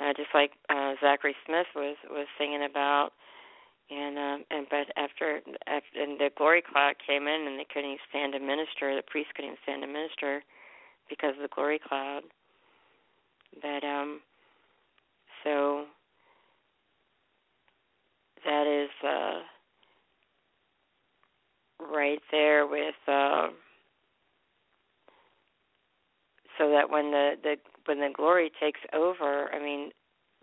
[0.00, 3.10] Uh, just like uh, Zachary Smith was was singing about
[3.90, 7.98] and um and but after after and the glory cloud came in and they couldn't
[8.08, 10.42] stand to minister the priest couldn't stand to minister
[11.08, 12.22] because of the glory cloud.
[13.62, 14.20] But um
[15.44, 15.84] so
[18.44, 19.40] that is uh
[21.92, 23.48] right there with uh
[26.58, 29.90] so that when the the when the glory takes over i mean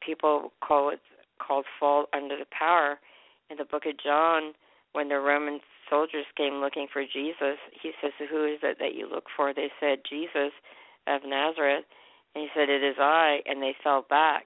[0.01, 0.99] people call it
[1.45, 2.97] called fall under the power
[3.49, 4.53] in the book of John,
[4.93, 9.09] when the Roman soldiers came looking for Jesus, he says, Who is it that you
[9.09, 9.53] look for?
[9.53, 10.51] They said, Jesus
[11.07, 11.85] of Nazareth.
[12.33, 13.39] And he said, It is I.
[13.45, 14.45] And they fell back.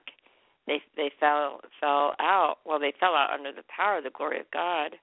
[0.66, 2.56] They they fell fell out.
[2.64, 4.96] Well, they fell out under the power of the glory of God.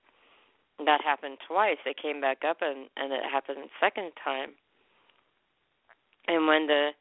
[0.80, 1.78] And that happened twice.
[1.84, 4.52] They came back up, and and it happened the second time.
[6.28, 6.92] And when the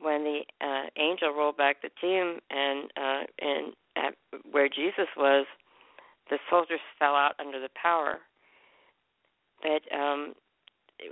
[0.00, 4.14] when the uh, angel rolled back the tomb and uh, and at
[4.50, 5.46] where Jesus was,
[6.30, 8.18] the soldiers fell out under the power
[9.62, 10.32] that um,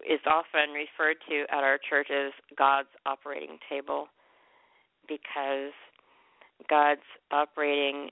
[0.08, 4.06] is often referred to at our church as God's operating table
[5.08, 5.72] because
[6.70, 8.10] God's operating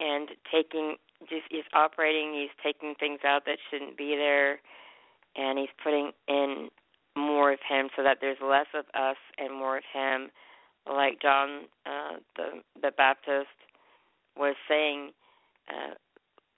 [0.00, 4.60] and taking just he's operating he's taking things out that shouldn't be there
[5.36, 6.68] and he's putting in
[7.16, 10.28] more of him so that there's less of us and more of him.
[10.86, 13.48] Like John uh the the Baptist
[14.36, 15.12] was saying
[15.68, 15.94] uh,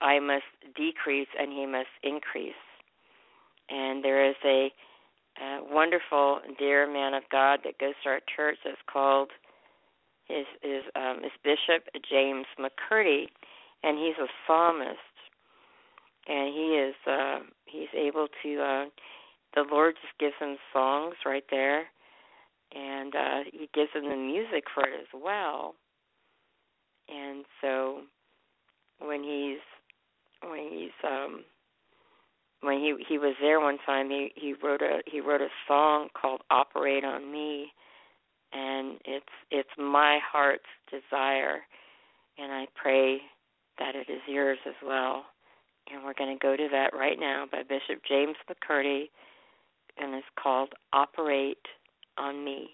[0.00, 0.44] I must
[0.76, 2.52] decrease and he must increase.
[3.68, 4.70] And there is a,
[5.42, 9.30] a wonderful dear man of God that goes to our church that's called
[10.28, 13.28] is is um, is Bishop James McCurdy,
[13.82, 14.98] and he's a psalmist,
[16.26, 18.60] and he is uh, he's able to.
[18.60, 18.84] Uh,
[19.54, 21.86] the Lord just gives him songs right there,
[22.74, 25.74] and uh, he gives him the music for it as well.
[27.08, 28.02] And so
[29.00, 29.58] when he's
[30.48, 31.44] when he's um
[32.60, 36.08] when he he was there one time he he wrote a he wrote a song
[36.20, 37.72] called operate on me.
[38.52, 41.60] And it's it's my heart's desire
[42.38, 43.18] and i pray
[43.78, 45.26] that it is yours as well.
[45.92, 49.10] And we're going to go to that right now by bishop james mccurdy
[49.98, 51.66] and it's called operate
[52.16, 52.70] on me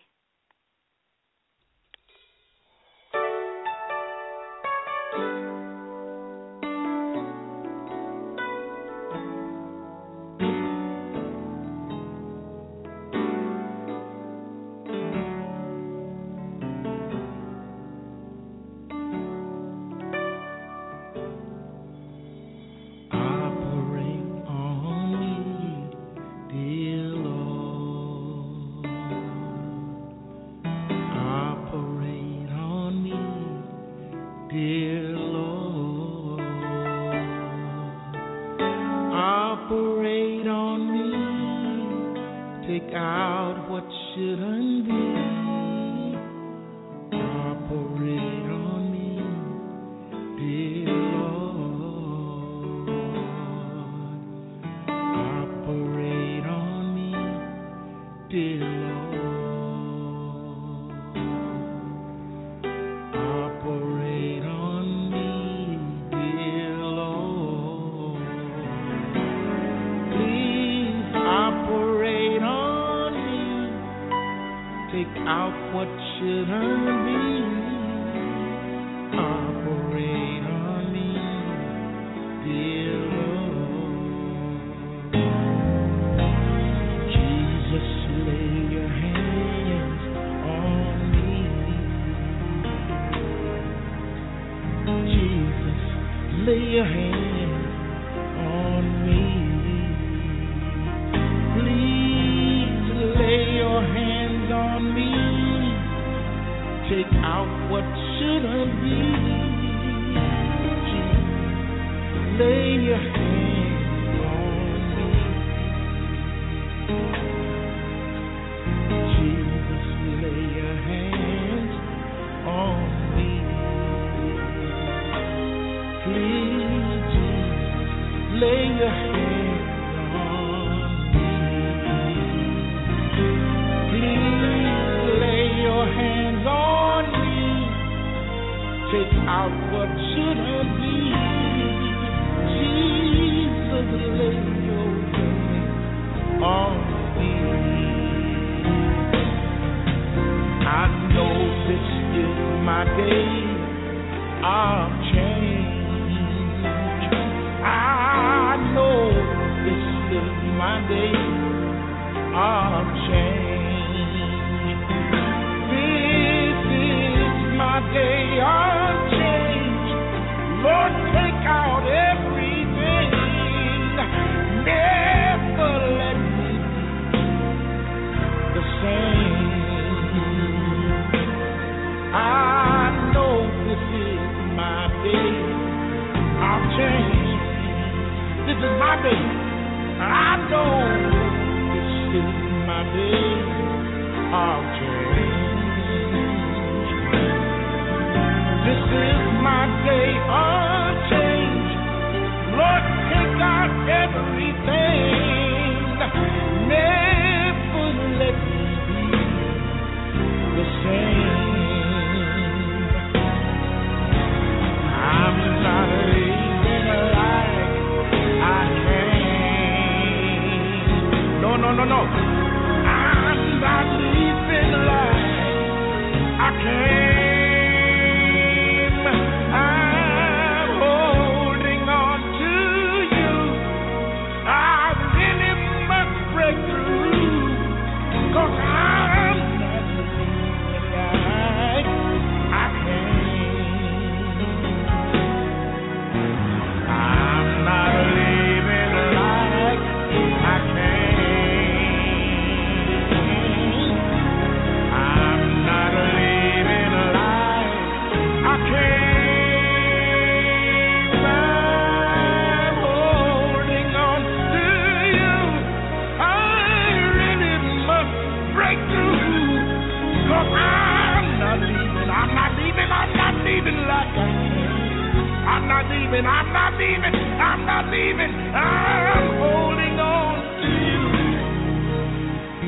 [276.05, 276.27] leaving.
[276.27, 277.15] I'm not leaving.
[277.41, 278.33] I'm not leaving.
[278.53, 281.05] I'm holding on to you.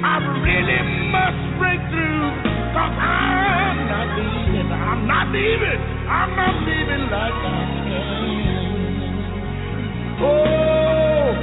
[0.00, 0.80] I really
[1.12, 2.28] must break through.
[2.72, 4.72] Cause I'm not leaving.
[4.72, 5.80] I'm not leaving.
[6.08, 8.24] I'm not leaving like I can.
[10.16, 11.36] Oh,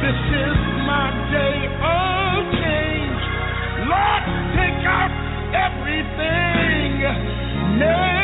[0.00, 0.56] this is
[0.88, 3.22] my day of change.
[3.84, 4.22] Lord,
[4.56, 5.12] take out
[5.52, 7.04] everything.
[7.78, 8.23] Name.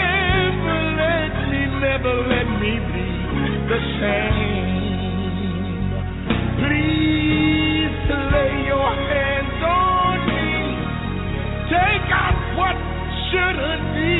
[13.32, 14.12] shouldn't be.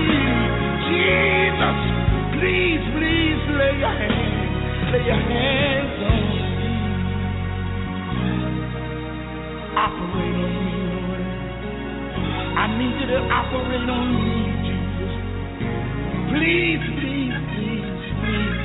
[0.88, 1.78] Jesus,
[2.38, 6.42] please, please lay your hands, lay your hands on me.
[9.76, 11.24] Operate on me, Lord.
[12.58, 15.14] I need you to operate on me, Jesus.
[16.30, 17.90] Please, please, please,
[18.20, 18.61] please.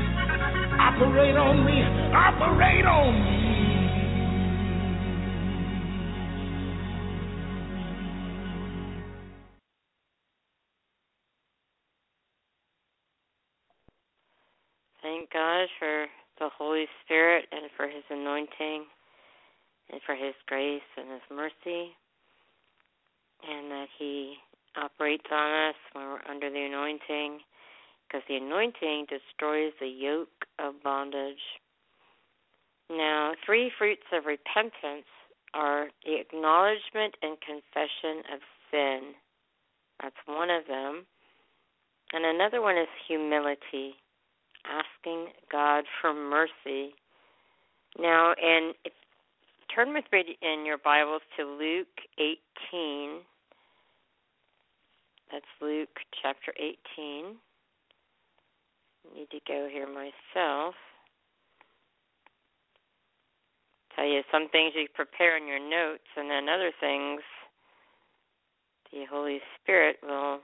[0.80, 1.84] Operate on me.
[2.14, 3.45] Operate on me.
[19.96, 21.96] And for His grace and His mercy,
[23.48, 24.36] and that He
[24.76, 27.40] operates on us when we're under the anointing,
[28.04, 31.40] because the anointing destroys the yoke of bondage.
[32.90, 35.08] Now, three fruits of repentance
[35.54, 38.40] are the acknowledgement and confession of
[38.70, 39.16] sin.
[40.02, 41.06] That's one of them.
[42.12, 43.96] And another one is humility
[44.66, 46.96] asking God for mercy.
[47.98, 48.92] Now, and if,
[49.76, 53.20] turn with me in your Bibles to Luke 18.
[55.30, 55.90] That's Luke
[56.22, 57.36] chapter 18.
[59.04, 60.76] I need to go here myself.
[63.98, 67.20] Tell you some things you prepare in your notes, and then other things
[68.94, 70.40] the Holy Spirit will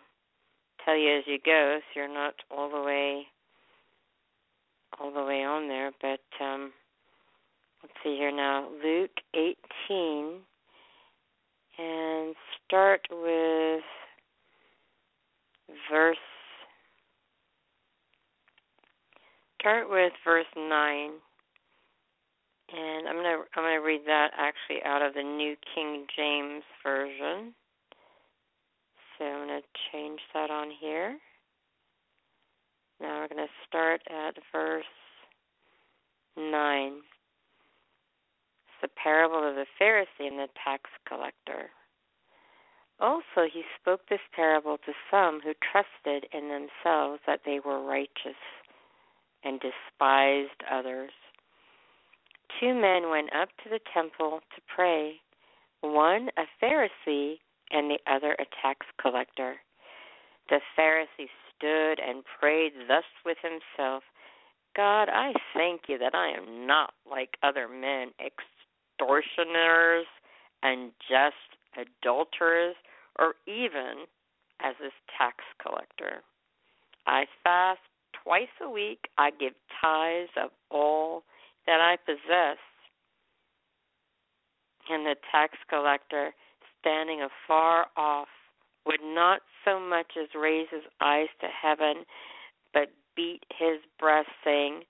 [0.83, 3.27] tell you as you go, so you're not all the way
[4.99, 6.73] all the way on there, but um,
[7.81, 8.67] let's see here now.
[8.83, 10.39] Luke 18,
[11.77, 13.81] and start with
[15.91, 16.17] verse.
[19.59, 21.11] Start with verse nine,
[22.73, 27.53] and I'm gonna I'm gonna read that actually out of the New King James Version.
[29.17, 29.61] So I'm gonna
[29.91, 31.17] change that on here.
[33.01, 34.83] Now we're going to start at verse
[36.37, 36.91] 9.
[38.81, 41.69] The parable of the Pharisee and the tax collector.
[42.99, 48.39] Also, he spoke this parable to some who trusted in themselves that they were righteous
[49.43, 51.11] and despised others.
[52.59, 55.15] Two men went up to the temple to pray,
[55.81, 57.39] one a Pharisee
[57.71, 59.55] and the other a tax collector.
[60.49, 64.03] The Pharisee stood and prayed thus with himself
[64.75, 68.11] God, I thank you that I am not like other men,
[69.01, 70.05] extortioners,
[70.63, 71.35] unjust
[71.75, 72.75] adulterers,
[73.19, 74.05] or even
[74.61, 76.21] as this tax collector.
[77.07, 77.79] I fast
[78.23, 79.07] twice a week.
[79.17, 81.23] I give tithes of all
[81.65, 82.57] that I possess.
[84.89, 86.31] And the tax collector,
[86.79, 88.27] standing afar off,
[88.85, 92.03] would not so much as raise his eyes to heaven,
[92.73, 94.81] but beat his breast, saying,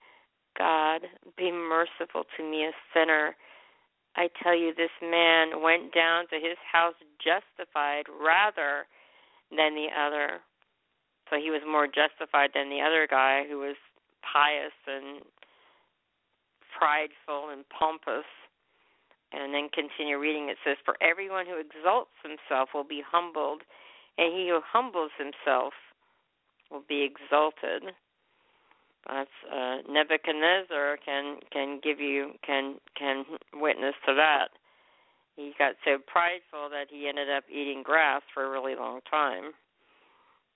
[0.57, 1.01] God,
[1.38, 3.36] be merciful to me, a sinner.
[4.16, 8.88] I tell you, this man went down to his house justified rather
[9.49, 10.41] than the other.
[11.30, 13.78] So he was more justified than the other guy who was
[14.20, 15.24] pious and
[16.78, 18.28] prideful and pompous.
[19.32, 20.49] And then continue reading.
[20.49, 23.62] It says, For everyone who exalts himself will be humbled,
[24.18, 25.72] and he who humbles himself
[26.70, 27.95] will be exalted.
[29.08, 34.49] That's uh, Nebuchadnezzar can can give you can can witness to that.
[35.36, 39.54] He got so prideful that he ended up eating grass for a really long time.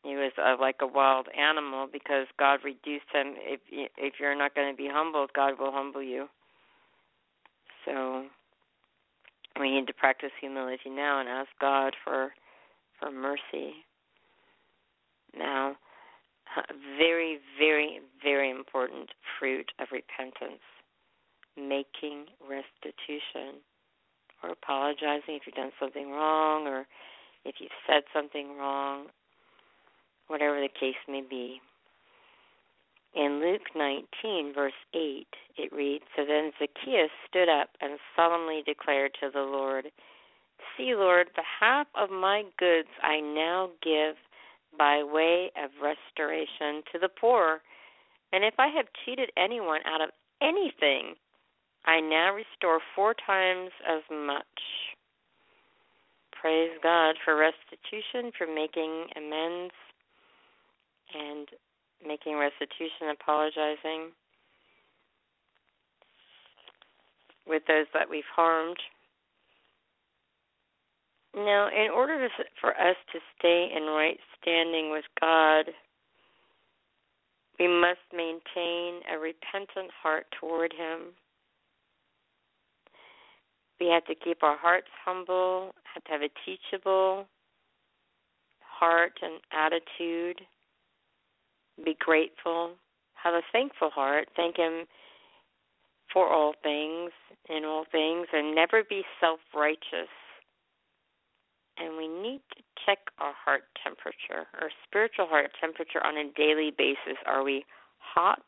[0.04, 3.34] He was uh, like a wild animal because God reduced him.
[3.38, 3.62] If
[3.98, 6.28] if you're not going to be humbled, God will humble you.
[7.86, 8.26] So
[9.60, 12.32] we need to practice humility now and ask God for
[13.00, 13.74] for mercy.
[15.38, 15.76] Now,
[16.98, 20.62] very, very, very important fruit of repentance
[21.58, 23.62] making restitution
[24.44, 26.86] or apologizing if you've done something wrong or
[27.46, 29.08] if you've said something wrong,
[30.28, 31.62] whatever the case may be.
[33.16, 35.26] In Luke 19, verse 8,
[35.58, 39.86] it reads So then Zacchaeus stood up and solemnly declared to the Lord,
[40.78, 44.16] See, Lord, the half of my goods I now give
[44.78, 47.62] by way of restoration to the poor.
[48.34, 50.10] And if I have cheated anyone out of
[50.42, 51.16] anything,
[51.86, 54.46] I now restore four times as much.
[56.40, 59.74] Praise God for restitution, for making amends
[61.14, 61.48] and
[62.06, 64.12] making restitution, apologizing
[67.48, 68.78] with those that we've harmed.
[71.36, 72.30] Now, in order
[72.62, 75.66] for us to stay in right standing with God,
[77.60, 81.14] we must maintain a repentant heart toward Him.
[83.82, 87.26] We have to keep our hearts humble, have to have a teachable
[88.62, 90.42] heart and attitude,
[91.84, 92.72] be grateful,
[93.16, 94.86] have a thankful heart, thank Him
[96.14, 97.12] for all things,
[97.50, 100.10] in all things, and never be self righteous.
[101.78, 106.72] And we need to check our heart temperature, our spiritual heart temperature on a daily
[106.76, 107.20] basis.
[107.26, 107.66] Are we
[108.00, 108.44] hot,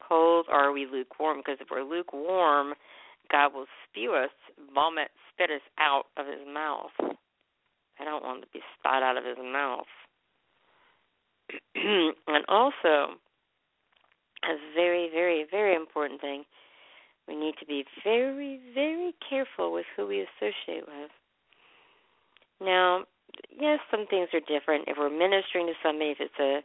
[0.00, 1.38] cold, or are we lukewarm?
[1.38, 2.74] Because if we're lukewarm,
[3.30, 4.30] God will spew us,
[4.74, 6.90] vomit, spit us out of his mouth.
[6.98, 9.84] I don't want to be spat out of his mouth.
[11.74, 13.18] and also,
[14.44, 16.44] a very, very, very important thing,
[17.28, 21.10] we need to be very, very careful with who we associate with.
[22.60, 23.04] Now,
[23.58, 24.84] yes, some things are different.
[24.88, 26.62] If we're ministering to somebody, if it's a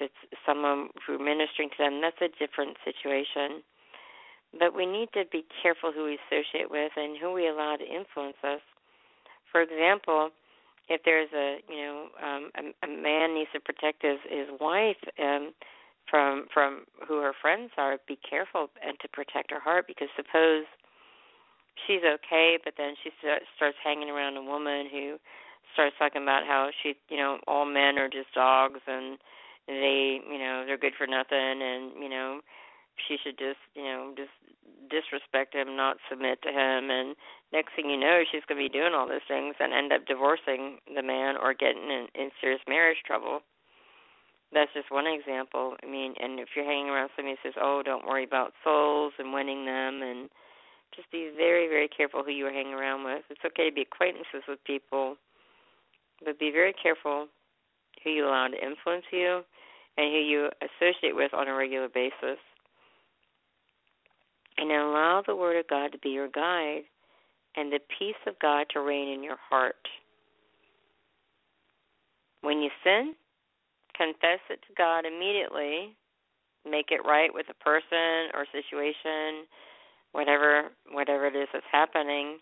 [0.00, 3.62] if it's someone who ministering to them, that's a different situation.
[4.58, 7.84] But we need to be careful who we associate with and who we allow to
[7.84, 8.60] influence us.
[9.50, 10.30] For example,
[10.88, 14.96] if there's a you know um, a, a man needs to protect his his wife
[15.18, 15.52] um,
[16.08, 20.64] from from who her friends are, be careful and to protect her heart because suppose
[21.86, 25.16] she's okay, but then she starts hanging around a woman who
[25.74, 29.18] starts talking about how she you know all men are just dogs and
[29.66, 32.40] they you know they're good for nothing and you know
[33.06, 34.32] she should just you know just
[34.90, 37.14] disrespect him, not submit to him, and
[37.52, 40.06] next thing you know, she's going to be doing all those things and end up
[40.06, 43.40] divorcing the man or getting in, in serious marriage trouble.
[44.52, 45.76] That's just one example.
[45.82, 49.12] I mean, and if you're hanging around somebody who says, "Oh, don't worry about souls
[49.18, 50.30] and winning them," and
[50.94, 53.22] just be very, very careful who you are hanging around with.
[53.30, 55.16] It's okay to be acquaintances with people,
[56.24, 57.26] but be very careful
[58.02, 59.42] who you allow to influence you
[59.96, 62.38] and who you associate with on a regular basis
[64.58, 66.82] and allow the Word of God to be your guide
[67.56, 69.76] and the peace of God to reign in your heart.
[72.42, 73.14] When you sin,
[73.96, 75.96] confess it to God immediately.
[76.68, 79.46] Make it right with a person or situation,
[80.12, 82.38] whatever whatever it is that's happening,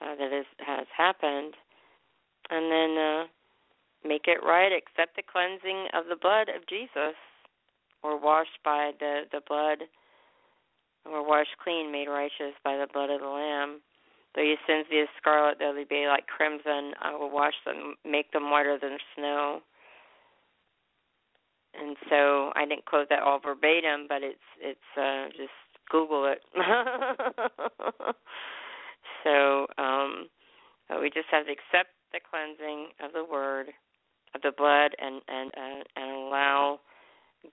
[0.00, 1.54] uh, that is has happened,
[2.50, 3.24] and then uh,
[4.06, 4.72] make it right.
[4.72, 7.16] Accept the cleansing of the blood of Jesus,
[8.02, 9.84] or washed by the the blood
[11.06, 13.80] were washed clean, made righteous by the blood of the Lamb.
[14.34, 17.94] Though your sins be as scarlet, though they be like crimson, I will wash them,
[18.04, 19.60] make them whiter than snow.
[21.74, 25.54] And so I didn't quote that all verbatim, but it's it's uh, just
[25.90, 26.42] Google it.
[29.24, 30.28] so um,
[31.00, 33.68] we just have to accept the cleansing of the Word,
[34.34, 36.80] of the blood, and and uh, and allow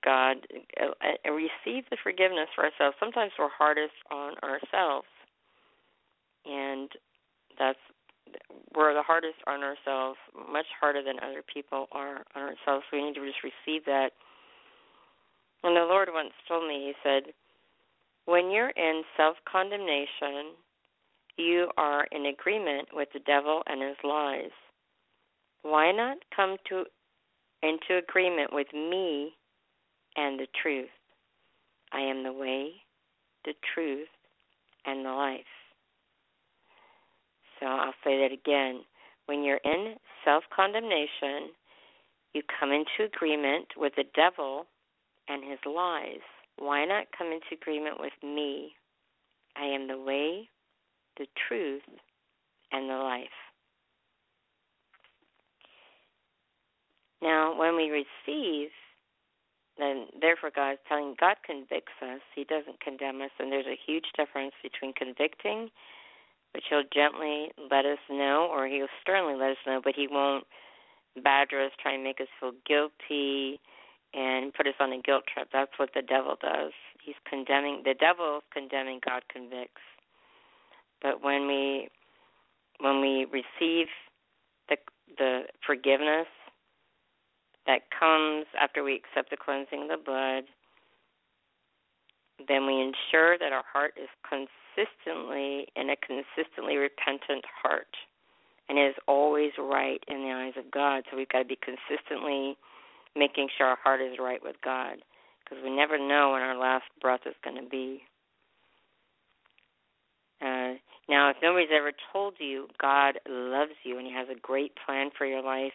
[0.03, 0.37] God
[0.79, 2.95] uh, and receive the forgiveness for ourselves.
[2.99, 5.07] Sometimes we're hardest on ourselves,
[6.45, 6.89] and
[7.59, 7.79] that's
[8.75, 10.17] we're the hardest on ourselves,
[10.51, 12.85] much harder than other people are on ourselves.
[12.91, 14.11] We need to just receive that.
[15.63, 17.33] And the Lord once told me, He said,
[18.31, 20.55] when you're in self condemnation,
[21.37, 24.51] you are in agreement with the devil and his lies.
[25.63, 26.85] Why not come to
[27.63, 29.33] into agreement with me
[30.15, 30.89] and the truth.
[31.91, 32.71] I am the way,
[33.45, 34.07] the truth,
[34.85, 35.41] and the life.
[37.59, 38.81] So I'll say that again.
[39.27, 39.95] When you're in
[40.25, 41.53] self condemnation,
[42.33, 44.65] you come into agreement with the devil
[45.27, 46.23] and his lies.
[46.57, 48.73] Why not come into agreement with me?
[49.55, 50.49] I am the way,
[51.17, 51.81] the truth,
[52.71, 53.27] and the life.
[57.21, 58.69] Now, when we receive
[59.77, 62.21] then therefore God is telling God convicts us.
[62.35, 65.69] He doesn't condemn us, and there's a huge difference between convicting,
[66.53, 70.45] which He'll gently let us know, or He'll sternly let us know, but He won't
[71.23, 73.59] badger us, try and make us feel guilty,
[74.13, 75.49] and put us on a guilt trip.
[75.53, 76.71] That's what the devil does.
[77.03, 77.81] He's condemning.
[77.85, 78.99] The devil is condemning.
[79.05, 79.81] God convicts.
[81.01, 81.89] But when we
[82.79, 83.87] when we receive
[84.69, 84.77] the
[85.17, 86.27] the forgiveness
[87.67, 90.43] that comes after we accept the cleansing of the blood,
[92.47, 97.95] then we ensure that our heart is consistently in a consistently repentant heart
[98.69, 101.03] and is always right in the eyes of God.
[101.09, 102.57] So we've got to be consistently
[103.15, 104.97] making sure our heart is right with God
[105.43, 108.01] because we never know when our last breath is going to be.
[110.41, 110.79] Uh,
[111.09, 115.09] now, if nobody's ever told you God loves you and He has a great plan
[115.17, 115.73] for your life,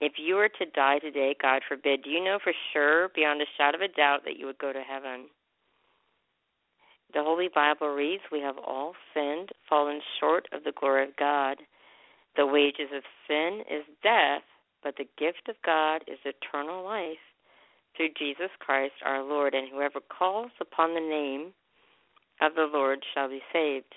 [0.00, 3.46] if you were to die today, God forbid, do you know for sure, beyond a
[3.56, 5.26] shadow of a doubt, that you would go to heaven?
[7.14, 11.58] The Holy Bible reads, We have all sinned, fallen short of the glory of God.
[12.36, 14.42] The wages of sin is death,
[14.86, 17.18] but the gift of God is eternal life
[17.96, 19.52] through Jesus Christ our Lord.
[19.52, 21.50] And whoever calls upon the name
[22.40, 23.90] of the Lord shall be saved.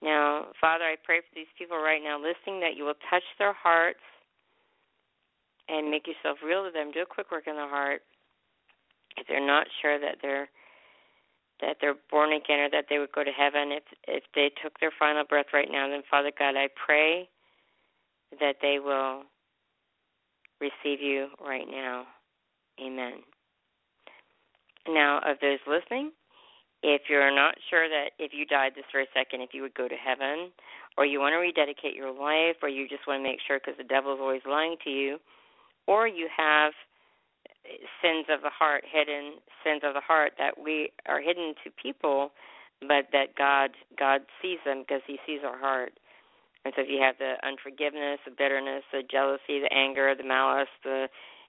[0.00, 3.52] Now, Father, I pray for these people right now listening that you will touch their
[3.52, 4.00] hearts
[5.68, 6.90] and make yourself real to them.
[6.90, 8.00] Do a quick work in their heart.
[9.18, 10.48] If they're not sure that they're
[11.60, 14.80] that they're born again or that they would go to heaven, if if they took
[14.80, 17.28] their final breath right now, then Father God, I pray
[18.40, 19.22] that they will
[20.60, 22.04] receive you right now.
[22.80, 23.14] Amen.
[24.88, 26.12] Now, of those listening,
[26.82, 29.88] if you're not sure that if you died this very second, if you would go
[29.88, 30.50] to heaven,
[30.96, 33.76] or you want to rededicate your life, or you just want to make sure because
[33.78, 35.18] the devil is always lying to you,
[35.86, 36.72] or you have
[38.02, 39.34] sins of the heart, hidden
[39.64, 42.30] sins of the heart that we are hidden to people,
[42.80, 45.92] but that God God sees them because He sees our heart.
[46.68, 50.68] And so if you have the unforgiveness, the bitterness, the jealousy, the anger, the malice,
[50.84, 51.08] the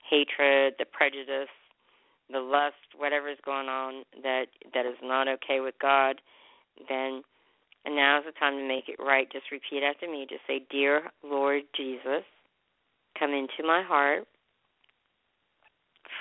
[0.09, 1.51] hatred, the prejudice,
[2.31, 6.21] the lust, whatever is going on that that is not okay with God,
[6.87, 7.21] then
[7.83, 9.29] and now is the time to make it right.
[9.29, 10.25] Just repeat after me.
[10.29, 12.23] Just say, Dear Lord Jesus,
[13.19, 14.23] come into my heart.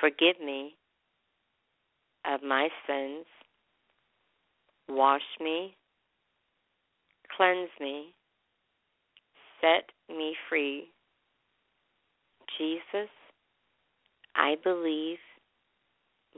[0.01, 0.75] Forgive me
[2.27, 3.27] of my sins.
[4.89, 5.77] Wash me.
[7.37, 8.13] Cleanse me.
[9.61, 10.91] Set me free.
[12.59, 13.11] Jesus,
[14.35, 15.19] I believe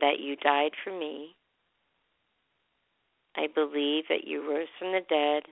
[0.01, 1.34] that you died for me.
[3.36, 5.42] I believe that you rose from the dead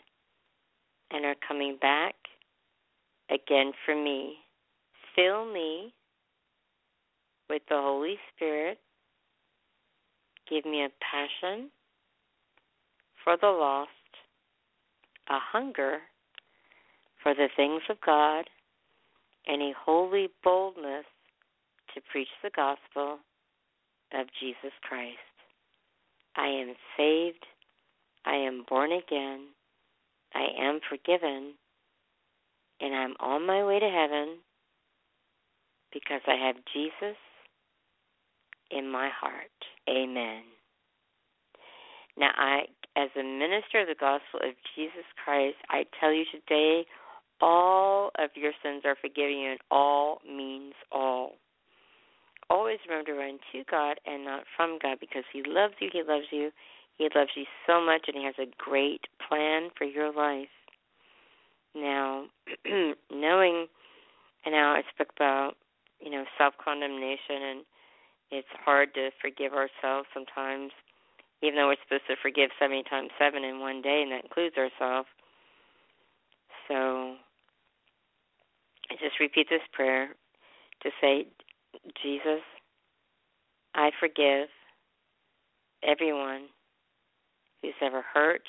[1.11, 2.15] and are coming back
[3.31, 4.35] again for me.
[5.15, 5.93] Fill me
[7.49, 8.79] with the Holy Spirit.
[10.51, 11.71] Give me a passion
[13.23, 13.91] for the lost,
[15.29, 15.99] a hunger
[17.29, 18.47] for the things of God,
[19.47, 21.05] and a holy boldness
[21.95, 23.19] to preach the gospel
[24.15, 25.19] of Jesus Christ.
[26.37, 27.45] I am saved.
[28.25, 29.49] I am born again.
[30.35, 31.53] I am forgiven.
[32.81, 34.39] And I'm on my way to heaven
[35.93, 37.17] because I have Jesus
[38.71, 39.51] in my heart.
[39.87, 40.45] Amen.
[42.17, 42.61] Now, I,
[42.97, 46.87] as a minister of the gospel of Jesus Christ, I tell you today,
[47.41, 51.37] all of your sins are forgiven you, and all means all
[52.51, 56.03] always remember to run to God and not from God because He loves you, He
[56.03, 56.51] loves you,
[56.97, 60.49] He loves you so much, and He has a great plan for your life.
[61.75, 62.25] Now,
[63.13, 63.67] knowing,
[64.45, 65.53] and now I spoke about,
[66.01, 67.61] you know, self condemnation, and
[68.31, 70.73] it's hard to forgive ourselves sometimes,
[71.43, 74.57] even though we're supposed to forgive 70 times 7 in one day, and that includes
[74.57, 75.09] ourselves.
[76.67, 77.15] So,
[78.95, 80.09] just repeat this prayer
[80.83, 81.27] to say,
[82.03, 82.43] Jesus,
[83.75, 84.49] I forgive
[85.83, 86.47] everyone
[87.63, 88.43] who's ever hurt,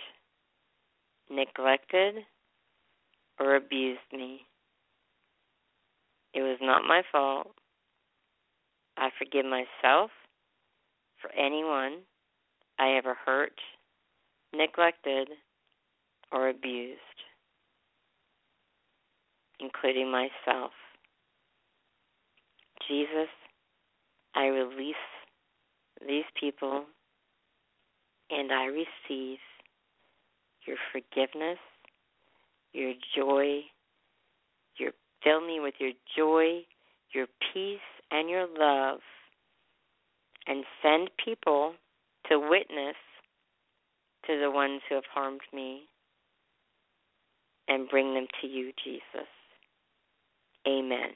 [1.29, 2.15] neglected,
[3.39, 4.41] or abused me.
[6.33, 7.51] It was not my fault.
[8.97, 10.11] I forgive myself
[11.21, 11.99] for anyone
[12.77, 13.59] I ever hurt,
[14.53, 15.29] neglected,
[16.31, 16.99] or abused,
[19.59, 20.71] including myself.
[22.87, 23.29] Jesus,
[24.35, 24.95] I release
[26.07, 26.85] these people
[28.29, 29.39] and I receive
[30.65, 31.57] your forgiveness,
[32.73, 33.61] your joy,
[34.77, 34.91] your
[35.23, 36.61] fill me with your joy,
[37.13, 37.79] your peace
[38.11, 38.99] and your love
[40.49, 41.73] and send people
[42.27, 42.95] to witness
[44.25, 45.83] to the ones who have harmed me
[47.67, 49.27] and bring them to you, Jesus.
[50.67, 51.13] Amen.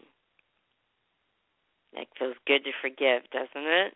[1.94, 3.94] It feels good to forgive, doesn't it?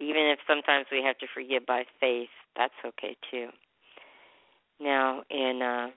[0.00, 3.48] Even if sometimes we have to forgive by faith, that's okay too.
[4.80, 5.88] Now, in uh,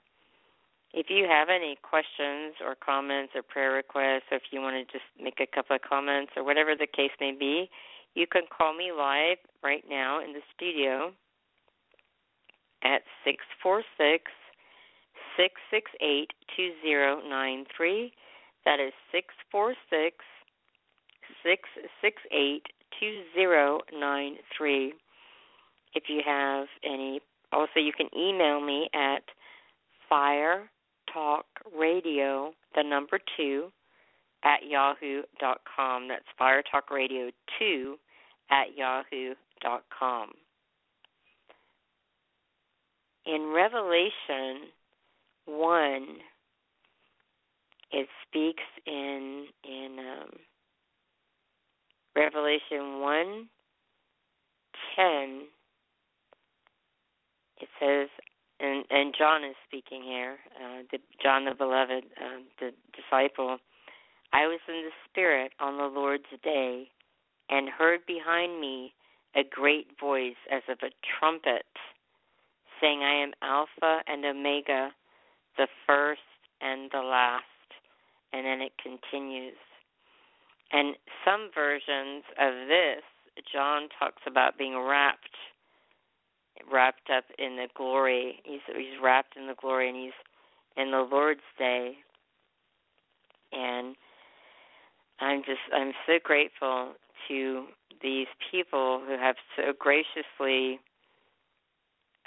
[0.94, 4.92] if you have any questions or comments or prayer requests, or if you want to
[4.92, 7.70] just make a couple of comments or whatever the case may be,
[8.14, 11.12] you can call me live right now in the studio
[12.84, 14.32] at six four six
[15.36, 18.12] six six eight two zero nine three.
[18.68, 20.18] That is six four six
[21.42, 21.62] six
[22.02, 22.64] six eight
[23.00, 24.92] two zero nine three.
[25.94, 27.22] If you have any,
[27.54, 29.24] also you can email me at
[30.10, 30.70] fire
[31.14, 31.46] talk
[31.80, 33.72] radio the number two
[34.44, 36.10] at yahoo dot com.
[36.10, 37.96] That's fire talk radio two
[38.52, 40.32] at yahoo dot com.
[43.26, 44.72] In Revelation
[45.46, 46.18] one,
[47.92, 50.30] it speaks in in um,
[52.16, 53.50] Revelation 1
[54.96, 55.42] 10
[57.60, 58.10] it says,
[58.60, 63.58] and and John is speaking here, uh, the, John the beloved, uh, the disciple.
[64.34, 66.90] I was in the Spirit on the Lord's day,
[67.50, 68.94] and heard behind me
[69.36, 71.66] a great voice as of a trumpet,
[72.82, 74.94] saying, "I am Alpha and Omega,
[75.58, 76.22] the first
[76.62, 77.46] and the last."
[78.38, 79.58] And then it continues.
[80.72, 80.96] And
[81.26, 83.02] some versions of this,
[83.52, 85.34] John talks about being wrapped
[86.72, 88.42] wrapped up in the glory.
[88.44, 90.18] He's he's wrapped in the glory, and he's
[90.76, 91.94] in the Lord's day.
[93.52, 93.96] And
[95.20, 96.94] I'm just I'm so grateful
[97.28, 97.66] to
[98.02, 100.80] these people who have so graciously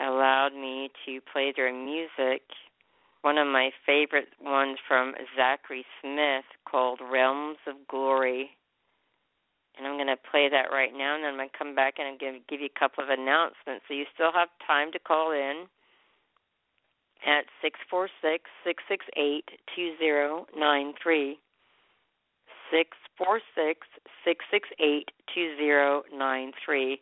[0.01, 2.43] allowed me to play their music.
[3.23, 8.51] One of my favorite ones from Zachary Smith called Realms of Glory
[9.81, 11.95] and I'm going to play that right now, and then I'm going to come back
[11.97, 13.89] and I'm going to give you a couple of announcements.
[13.89, 15.65] So you still have time to call in
[17.25, 21.41] at six four six six six eight two zero nine three.
[22.69, 23.89] Six four six
[24.25, 27.01] six six eight two zero nine three.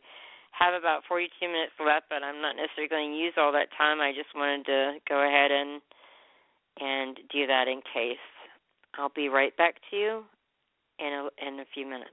[0.55, 4.01] Have about 42 minutes left, but I'm not necessarily going to use all that time.
[4.01, 5.79] I just wanted to go ahead and
[6.81, 8.17] and do that in case.
[8.97, 10.25] I'll be right back to you
[10.99, 12.11] in a, in a few minutes.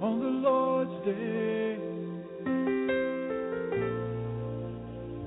[0.00, 1.76] On the Lord's day,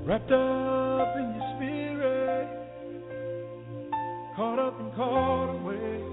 [0.05, 2.47] wrapped up in your spirit,
[4.35, 6.10] caught up and caught away,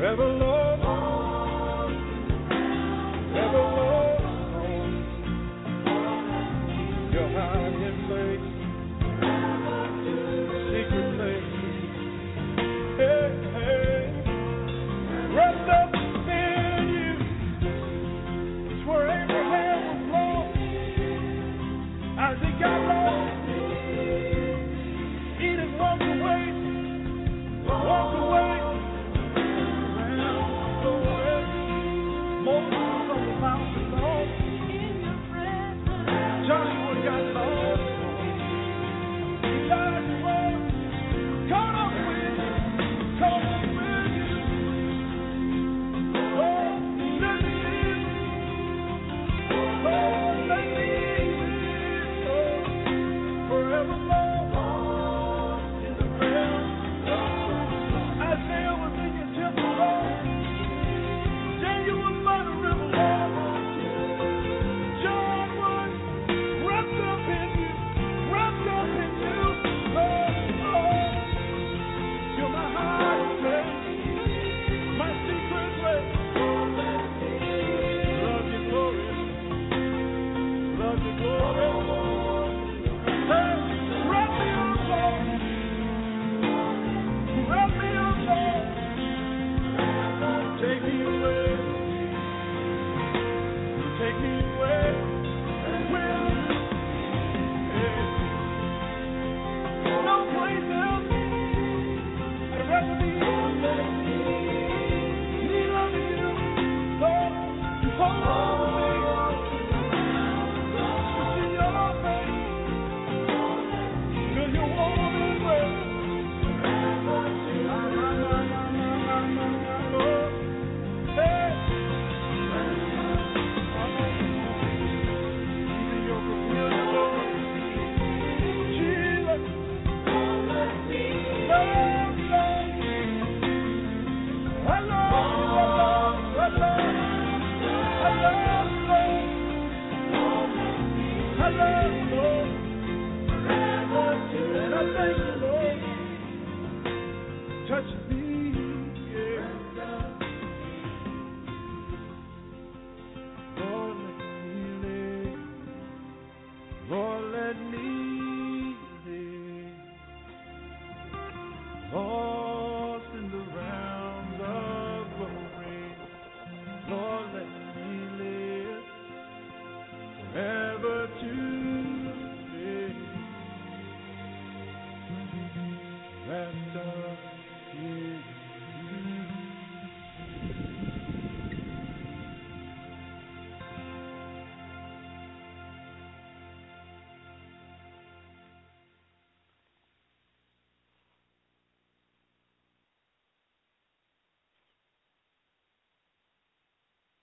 [0.00, 0.59] forever, Lord.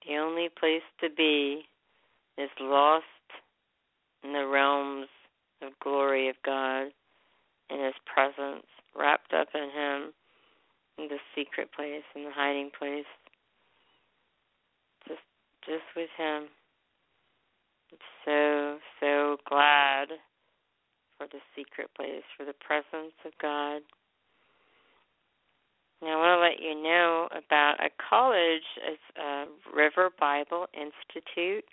[0.07, 1.63] The only place to be
[2.37, 3.03] is lost
[4.23, 5.07] in the realms
[5.61, 6.87] of glory of God,
[7.69, 8.65] in His presence,
[8.97, 10.13] wrapped up in Him,
[10.97, 13.05] in the secret place, in the hiding place,
[15.07, 15.19] just
[15.65, 16.43] just with Him.
[17.91, 20.07] I'm so so glad
[21.17, 23.81] for the secret place, for the presence of God.
[26.01, 31.65] Now, I want to let you know about a college, it's River Bible Institute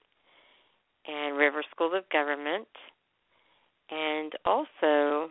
[1.06, 2.66] and River School of Government,
[3.90, 5.28] and also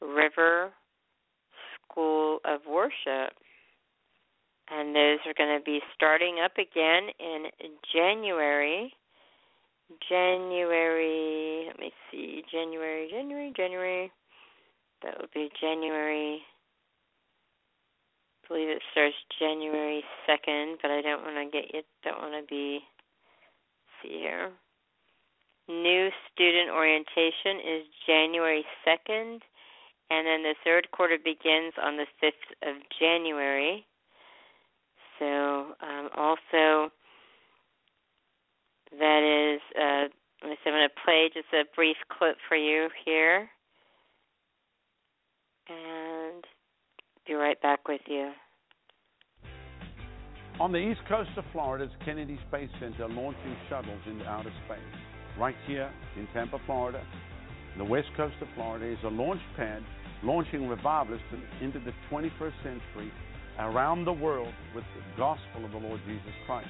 [0.00, 0.70] River
[1.82, 3.34] School of Worship.
[4.70, 7.46] And those are going to be starting up again in
[7.92, 8.94] January.
[10.08, 14.12] January, let me see, January, January, January.
[15.02, 16.40] That would be January
[18.48, 21.82] Believe it starts January second, but I don't want to get you.
[22.02, 22.80] Don't want to be.
[24.02, 24.50] See here.
[25.68, 29.40] New student orientation is January second,
[30.10, 33.86] and then the third quarter begins on the fifth of January.
[35.18, 36.92] So um, also
[38.98, 39.60] that is.
[39.74, 40.08] Uh,
[40.42, 43.48] I'm going to play just a brief clip for you here.
[45.68, 46.13] And
[47.26, 48.32] be right back with you.
[50.60, 54.78] On the east coast of Florida's Kennedy Space Center launching shuttles into outer space.
[55.38, 57.02] Right here in Tampa, Florida,
[57.76, 59.82] the west coast of Florida is a launch pad
[60.22, 61.26] launching revivalists
[61.60, 63.12] into the 21st century
[63.58, 66.68] around the world with the gospel of the Lord Jesus Christ.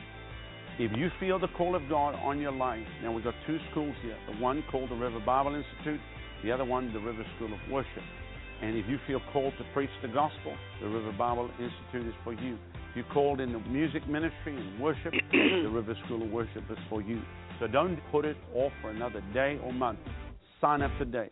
[0.79, 3.95] If you feel the call of God on your life, now we've got two schools
[4.03, 4.17] here.
[4.33, 6.01] The one called the River Bible Institute,
[6.43, 8.03] the other one, the River School of Worship.
[8.65, 12.33] And if you feel called to preach the gospel, the River Bible Institute is for
[12.33, 12.57] you.
[12.89, 16.79] If you're called in the music ministry and worship, the River School of Worship is
[16.89, 17.21] for you.
[17.61, 19.99] So don't put it off for another day or month.
[20.63, 21.29] Sign up today.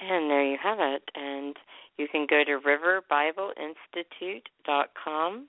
[0.00, 1.02] And there you have it.
[1.14, 1.54] And
[1.98, 5.46] you can go to riverbibleinstitute.com,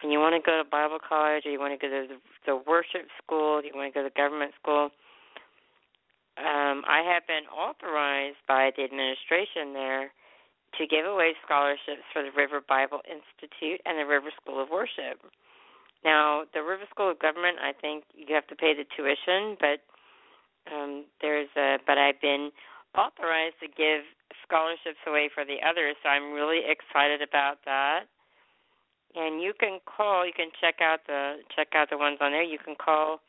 [0.00, 2.20] and you want to go to Bible college, or you want to go to the,
[2.46, 4.92] the worship school, you want to go to government school,
[6.38, 10.14] um, I have been authorized by the administration there
[10.78, 15.18] to give away scholarships for the River Bible Institute and the River School of Worship.
[16.04, 19.82] Now, the River School of Government, I think you have to pay the tuition, but
[20.72, 21.78] um, there's a.
[21.86, 22.50] But I've been
[22.94, 24.06] authorized to give
[24.46, 28.06] scholarships away for the others, so I'm really excited about that.
[29.14, 30.26] And you can call.
[30.26, 32.42] You can check out the check out the ones on there.
[32.42, 33.20] You can call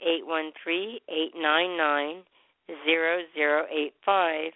[0.00, 2.24] eight one three eight nine nine
[2.84, 4.52] zero zero eight five.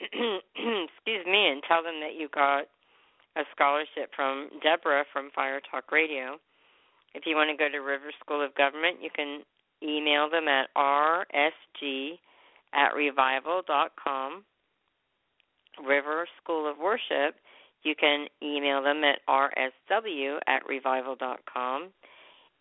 [0.00, 2.64] Excuse me, and tell them that you got
[3.36, 6.38] a scholarship from Deborah from Fire Talk Radio.
[7.14, 9.42] If you want to go to River School of Government, you can
[9.82, 12.18] email them at rsg
[12.74, 14.44] at revival dot com.
[15.86, 17.36] River School of Worship,
[17.82, 21.90] you can email them at rsw at revival dot com.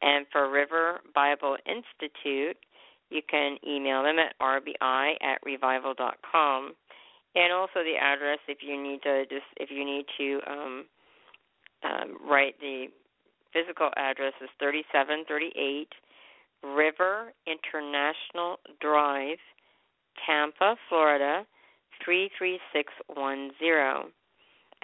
[0.02, 2.58] And for River Bible Institute,
[3.10, 6.74] you can email them at rbi at revival dot com,
[7.36, 10.86] and also the address if you need to just if you need to um,
[11.84, 12.88] um, write the
[13.54, 15.90] physical address is thirty seven thirty eight
[16.64, 19.40] River International Drive,
[20.26, 21.46] Tampa, Florida
[22.04, 24.06] three three six one zero.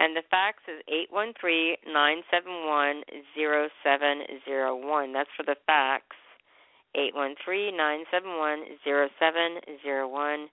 [0.00, 3.02] And the fax is eight one three nine seven one
[3.34, 5.12] zero seven zero one.
[5.12, 6.04] That's for the fax
[6.94, 10.48] eight one three nine seven one zero seven zero one.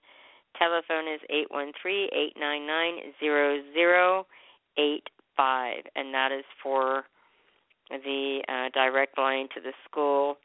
[0.58, 4.26] Telephone is eight one three eight nine nine zero zero
[4.78, 5.04] eight
[5.36, 7.04] five, and that is for
[7.90, 10.36] the uh, direct line to the school.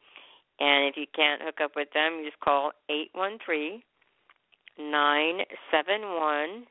[0.60, 3.82] And if you can't hook up with them, you just call eight one three
[4.78, 5.40] nine
[5.70, 6.64] seven one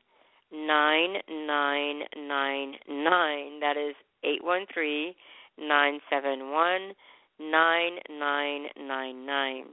[0.52, 3.60] nine nine nine nine.
[3.60, 3.94] That is
[4.24, 5.14] eight one three
[5.58, 6.92] nine seven one
[7.38, 9.64] nine nine nine nine,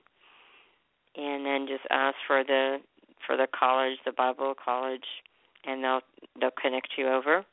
[1.16, 2.78] and then just ask for the
[3.26, 5.06] for the college, the Bible college,
[5.66, 6.02] and they'll
[6.40, 7.46] they'll connect you over.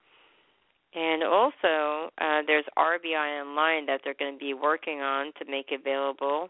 [0.97, 5.69] And also, uh, there's RBI Online that they're going to be working on to make
[5.69, 6.49] available.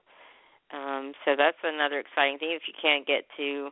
[0.71, 2.55] Um, so that's another exciting thing.
[2.55, 3.71] If you can't get to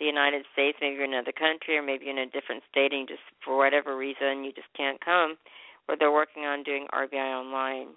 [0.00, 2.92] the United States, maybe you're in another country, or maybe you're in a different state,
[2.92, 5.38] and just for whatever reason you just can't come,
[5.88, 7.94] or they're working on doing RBI Online.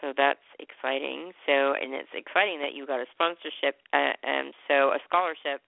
[0.00, 1.32] So that's exciting.
[1.44, 5.60] So and it's exciting that you got a sponsorship uh, and so a scholarship.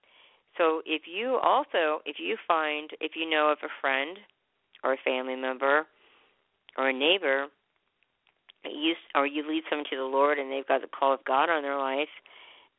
[0.56, 4.18] So if you also if you find if you know of a friend
[4.84, 5.86] or a family member
[6.76, 7.48] or a neighbor
[8.64, 11.48] you or you lead someone to the Lord and they've got the call of God
[11.48, 12.10] on their life,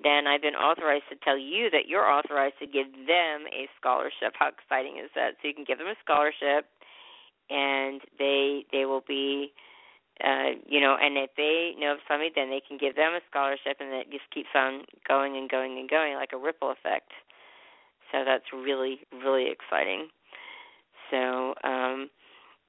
[0.02, 4.36] then I've been authorized to tell you that you're authorized to give them a scholarship.
[4.38, 5.36] How exciting is that?
[5.42, 6.68] So you can give them a scholarship
[7.50, 9.52] and they they will be
[10.20, 13.24] uh, you know, and if they know of somebody, then they can give them a
[13.32, 17.16] scholarship, and it just keeps on going and going and going like a ripple effect.
[18.12, 20.10] So that's really, really exciting.
[21.12, 22.10] So, um,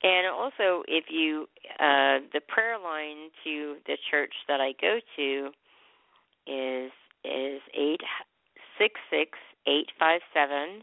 [0.03, 1.47] and also, if you,
[1.79, 5.51] uh, the prayer line to the church that I go to
[6.47, 6.91] is
[7.23, 8.01] is eight
[8.79, 10.83] six six eight five seven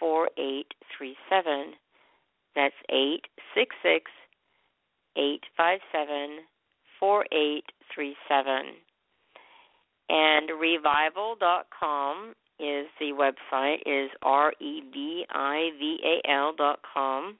[0.00, 1.74] four eight three seven.
[2.56, 4.10] That's eight six six
[5.16, 6.38] eight five seven
[6.98, 8.76] four eight three seven.
[10.08, 17.38] And revival.com is the website is r e v i v a l dot com.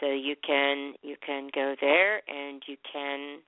[0.00, 3.40] So you can you can go there and you can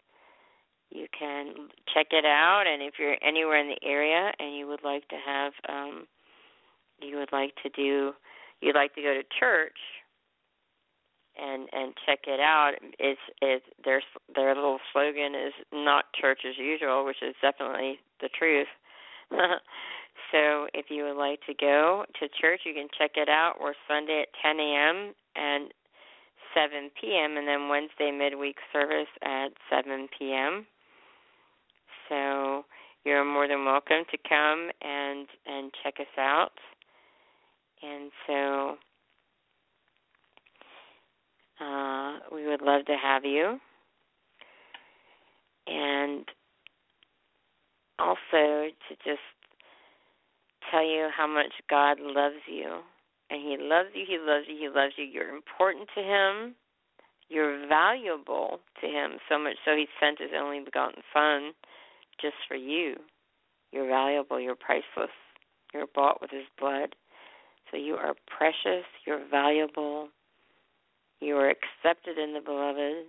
[0.91, 1.55] you can
[1.93, 5.17] check it out and if you're anywhere in the area and you would like to
[5.25, 6.07] have um
[7.01, 8.13] you would like to do
[8.61, 9.79] you'd like to go to church
[11.41, 14.03] and and check it out it's it's their
[14.35, 18.69] their little slogan is not church as usual which is definitely the truth
[20.33, 23.75] so if you would like to go to church you can check it out we're
[23.87, 25.73] sunday at 10 a.m and
[26.55, 27.37] 7 p.m.
[27.37, 30.67] and then Wednesday midweek service at 7 p.m.
[32.09, 32.65] So
[33.05, 36.53] you're more than welcome to come and and check us out.
[37.83, 38.77] And so
[41.61, 43.59] uh, we would love to have you.
[45.67, 46.25] And
[47.99, 49.21] also to just
[50.73, 52.81] tell you how much God loves you
[53.31, 55.05] and he loves you, he loves you, he loves you.
[55.05, 56.55] You're important to him.
[57.29, 61.53] You're valuable to him so much so he sent his only begotten son
[62.21, 62.97] just for you.
[63.71, 65.15] You're valuable, you're priceless.
[65.73, 66.95] You're bought with his blood.
[67.71, 70.09] So you are precious, you're valuable.
[71.21, 73.07] You are accepted in the beloved.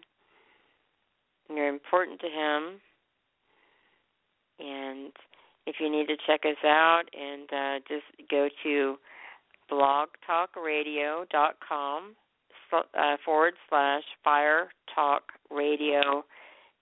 [1.50, 2.80] You're important to him.
[4.60, 5.12] And
[5.66, 8.98] if you need to check us out and uh, just go to
[9.72, 12.16] blogtalkradio.com
[12.74, 16.26] uh, forward slash fire talk radio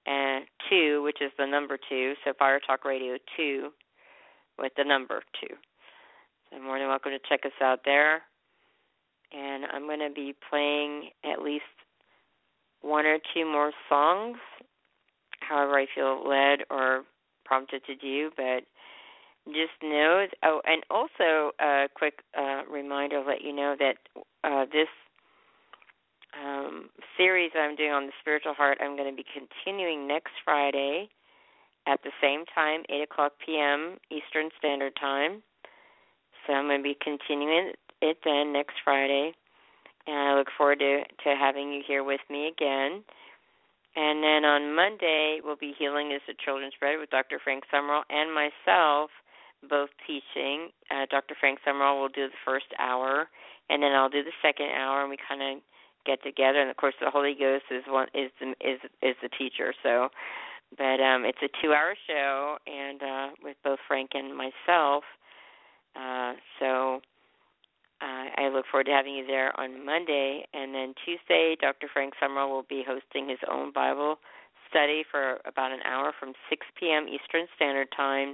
[0.06, 3.70] and two, which is the number two, so fire talk radio two
[4.58, 5.56] with the number two.
[6.50, 8.24] So more than welcome to check us out there.
[9.32, 11.64] And I'm going to be playing at least
[12.82, 14.38] one or two more songs,
[15.40, 17.04] however I feel led or
[17.46, 18.64] prompted to do, but
[19.48, 20.26] just know.
[20.44, 23.98] Oh, and also a quick uh, reminder, let you know that
[24.44, 24.88] uh, this
[26.40, 31.10] um, series I'm doing on the spiritual heart, I'm going to be continuing next Friday
[31.88, 33.98] at the same time, 8 o'clock p.m.
[34.12, 35.42] Eastern Standard Time.
[36.46, 39.34] So I'm going to be continuing it then next Friday,
[40.08, 43.04] and I look forward to to having you here with me again.
[43.96, 47.40] And then on Monday, we'll be Healing is the Children's Bread with Dr.
[47.44, 49.12] Frank Summerall and myself
[49.70, 50.70] both teaching.
[50.90, 51.36] Uh, Dr.
[51.40, 53.28] Frank Summerall will do the first hour,
[53.70, 55.64] and then I'll do the second hour, and we kind of
[56.06, 56.62] get together.
[56.62, 59.74] And of course, the Holy Ghost is one is the, is is the teacher.
[59.84, 60.10] So,
[60.78, 65.04] but um, it's a two-hour show, and uh, with both Frank and myself.
[65.96, 67.02] Uh, so.
[68.02, 70.44] Uh, I look forward to having you there on Monday.
[70.56, 71.86] And then Tuesday, Dr.
[71.94, 74.18] Frank Summerall will be hosting his own Bible
[74.72, 77.06] study for about an hour from 6 p.m.
[77.06, 78.34] Eastern Standard Time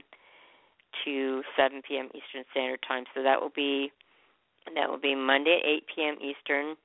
[1.06, 2.08] to 7 p.m.
[2.08, 3.06] Eastern Standard Time.
[3.16, 3.92] So that will be
[4.76, 6.16] that will be Monday 8 p.m.
[6.22, 6.76] Eastern,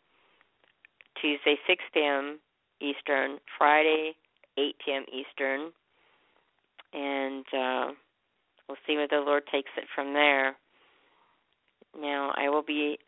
[1.20, 2.39] Tuesday 6 p.m.
[2.80, 4.12] Eastern, Friday
[4.56, 5.05] 8 p.m.
[5.12, 5.72] Eastern,
[6.93, 7.93] and uh,
[8.68, 10.56] we'll see where the Lord takes it from there.
[12.01, 12.98] Now I will be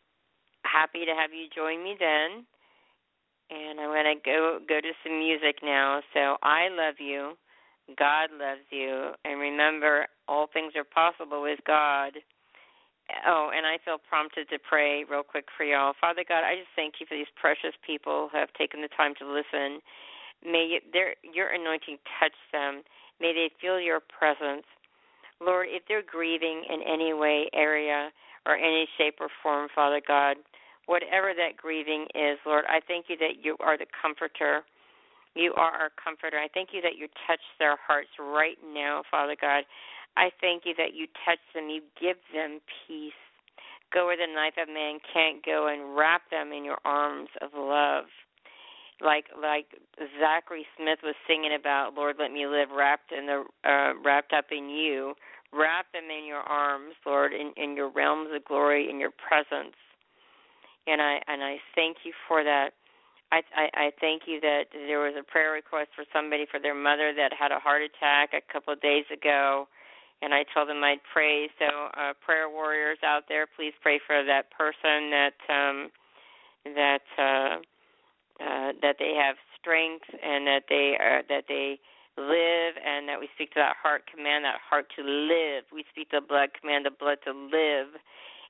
[0.63, 2.45] happy to have you join me then.
[3.49, 6.01] And I'm going to go go to some music now.
[6.13, 7.33] So I love you.
[7.93, 9.11] God loves you.
[9.23, 12.13] And remember, all things are possible with God.
[13.27, 15.93] Oh, and I feel prompted to pray real quick for y'all.
[16.01, 19.13] Father God, I just thank you for these precious people who have taken the time
[19.19, 19.79] to listen.
[20.41, 22.81] May you, their, your anointing touch them.
[23.21, 24.65] May they feel your presence.
[25.39, 28.09] Lord, if they're grieving in any way, area,
[28.45, 30.37] or any shape or form, Father God,
[30.87, 34.63] whatever that grieving is, Lord, I thank you that you are the comforter
[35.35, 36.37] you are our comforter.
[36.37, 39.63] I thank you that you touch their hearts right now, Father God.
[40.17, 43.13] I thank you that you touch them, you give them peace.
[43.93, 47.51] Go where the knife of man can't go and wrap them in your arms of
[47.55, 48.05] love.
[49.01, 49.67] Like like
[50.19, 54.45] Zachary Smith was singing about, Lord, let me live wrapped in the uh, wrapped up
[54.51, 55.13] in you.
[55.51, 59.75] Wrap them in your arms, Lord, in, in your realms of glory, in your presence.
[60.87, 62.71] And I and I thank you for that.
[63.31, 63.41] I,
[63.73, 67.33] I, thank you that there was a prayer request for somebody for their mother that
[67.33, 69.67] had a heart attack a couple of days ago,
[70.21, 71.49] and I told them I'd pray.
[71.59, 71.65] So,
[71.99, 75.89] uh, prayer warriors out there, please pray for that person that um,
[76.65, 77.55] that uh,
[78.43, 81.79] uh, that they have strength and that they are that they
[82.17, 85.67] live and that we speak to that heart, command that heart to live.
[85.71, 87.99] We speak to the blood, command the blood to live,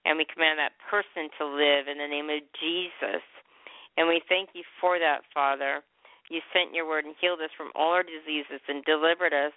[0.05, 3.25] and we command that person to live in the name of Jesus.
[3.97, 5.81] And we thank you for that, Father.
[6.29, 9.53] You sent your word and healed us from all our diseases and delivered us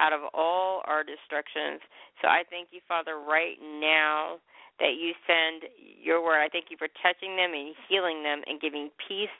[0.00, 1.80] out of all our destructions.
[2.20, 4.42] So I thank you, Father, right now
[4.80, 6.42] that you send your word.
[6.42, 9.32] I thank you for touching them and healing them and giving peace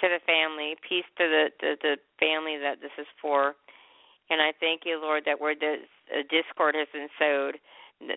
[0.00, 3.54] to the family, peace to the the, family that this is for.
[4.30, 5.84] And I thank you, Lord, that where the
[6.30, 7.60] discord has been sowed,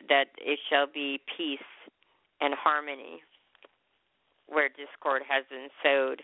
[0.07, 1.68] that it shall be peace
[2.39, 3.19] and harmony
[4.48, 6.22] where discord has been sowed.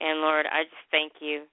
[0.00, 1.46] And Lord, I just thank you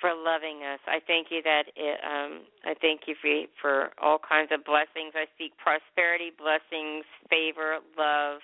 [0.00, 0.80] for loving us.
[0.86, 3.28] I thank you that it, um, I thank you for
[3.60, 5.14] for all kinds of blessings.
[5.14, 8.40] I speak prosperity, blessings, favor, love,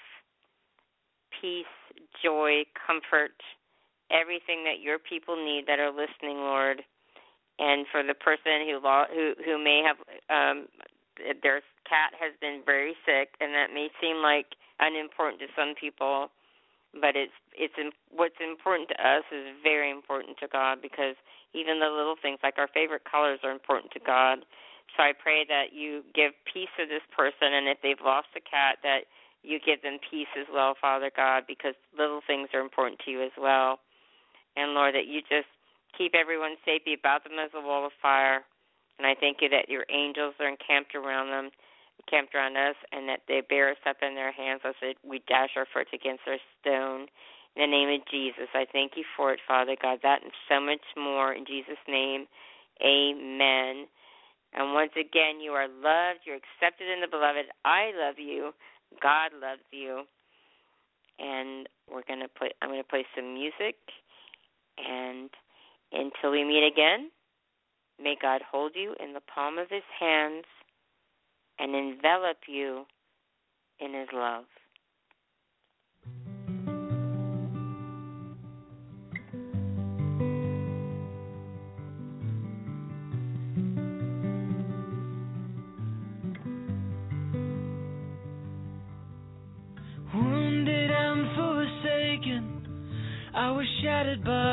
[1.41, 1.71] peace,
[2.23, 3.39] joy, comfort,
[4.11, 6.83] everything that your people need that are listening, Lord.
[7.59, 10.66] And for the person who who who may have um,
[11.43, 16.31] their cat has been very sick, and that may seem like unimportant to some people
[17.01, 17.75] but it's it's
[18.11, 21.19] what's important to us is very important to God because
[21.55, 24.43] even the little things like our favorite colors are important to God.
[24.95, 28.43] So I pray that you give peace to this person, and if they've lost a
[28.43, 29.11] cat, that
[29.43, 33.23] you give them peace as well, Father God, because little things are important to you
[33.23, 33.81] as well.
[34.57, 35.51] And Lord, that you just
[35.99, 38.43] keep everyone safe, be about them as a wall of fire.
[38.99, 41.51] And I thank you that your angels are encamped around them
[42.11, 45.51] camped around us, and that they bear us up in their hands lest we dash
[45.57, 47.07] our foot against our stone.
[47.57, 50.61] In the name of Jesus, I thank you for it, Father God, that and so
[50.61, 51.33] much more.
[51.33, 52.27] In Jesus' name,
[52.83, 53.87] amen.
[54.55, 57.47] And once again, you are loved, you're accepted in the beloved.
[57.65, 58.53] I love you.
[59.03, 60.03] God loves you.
[61.19, 63.77] And we're gonna play I'm gonna play some music
[64.79, 65.31] and
[65.93, 67.11] until we meet again,
[68.03, 70.45] may God hold you in the palm of his hands
[71.59, 72.85] and envelop you
[73.81, 74.45] in His love.
[90.15, 92.45] Wounded and forsaken,
[93.35, 94.44] I was shattered by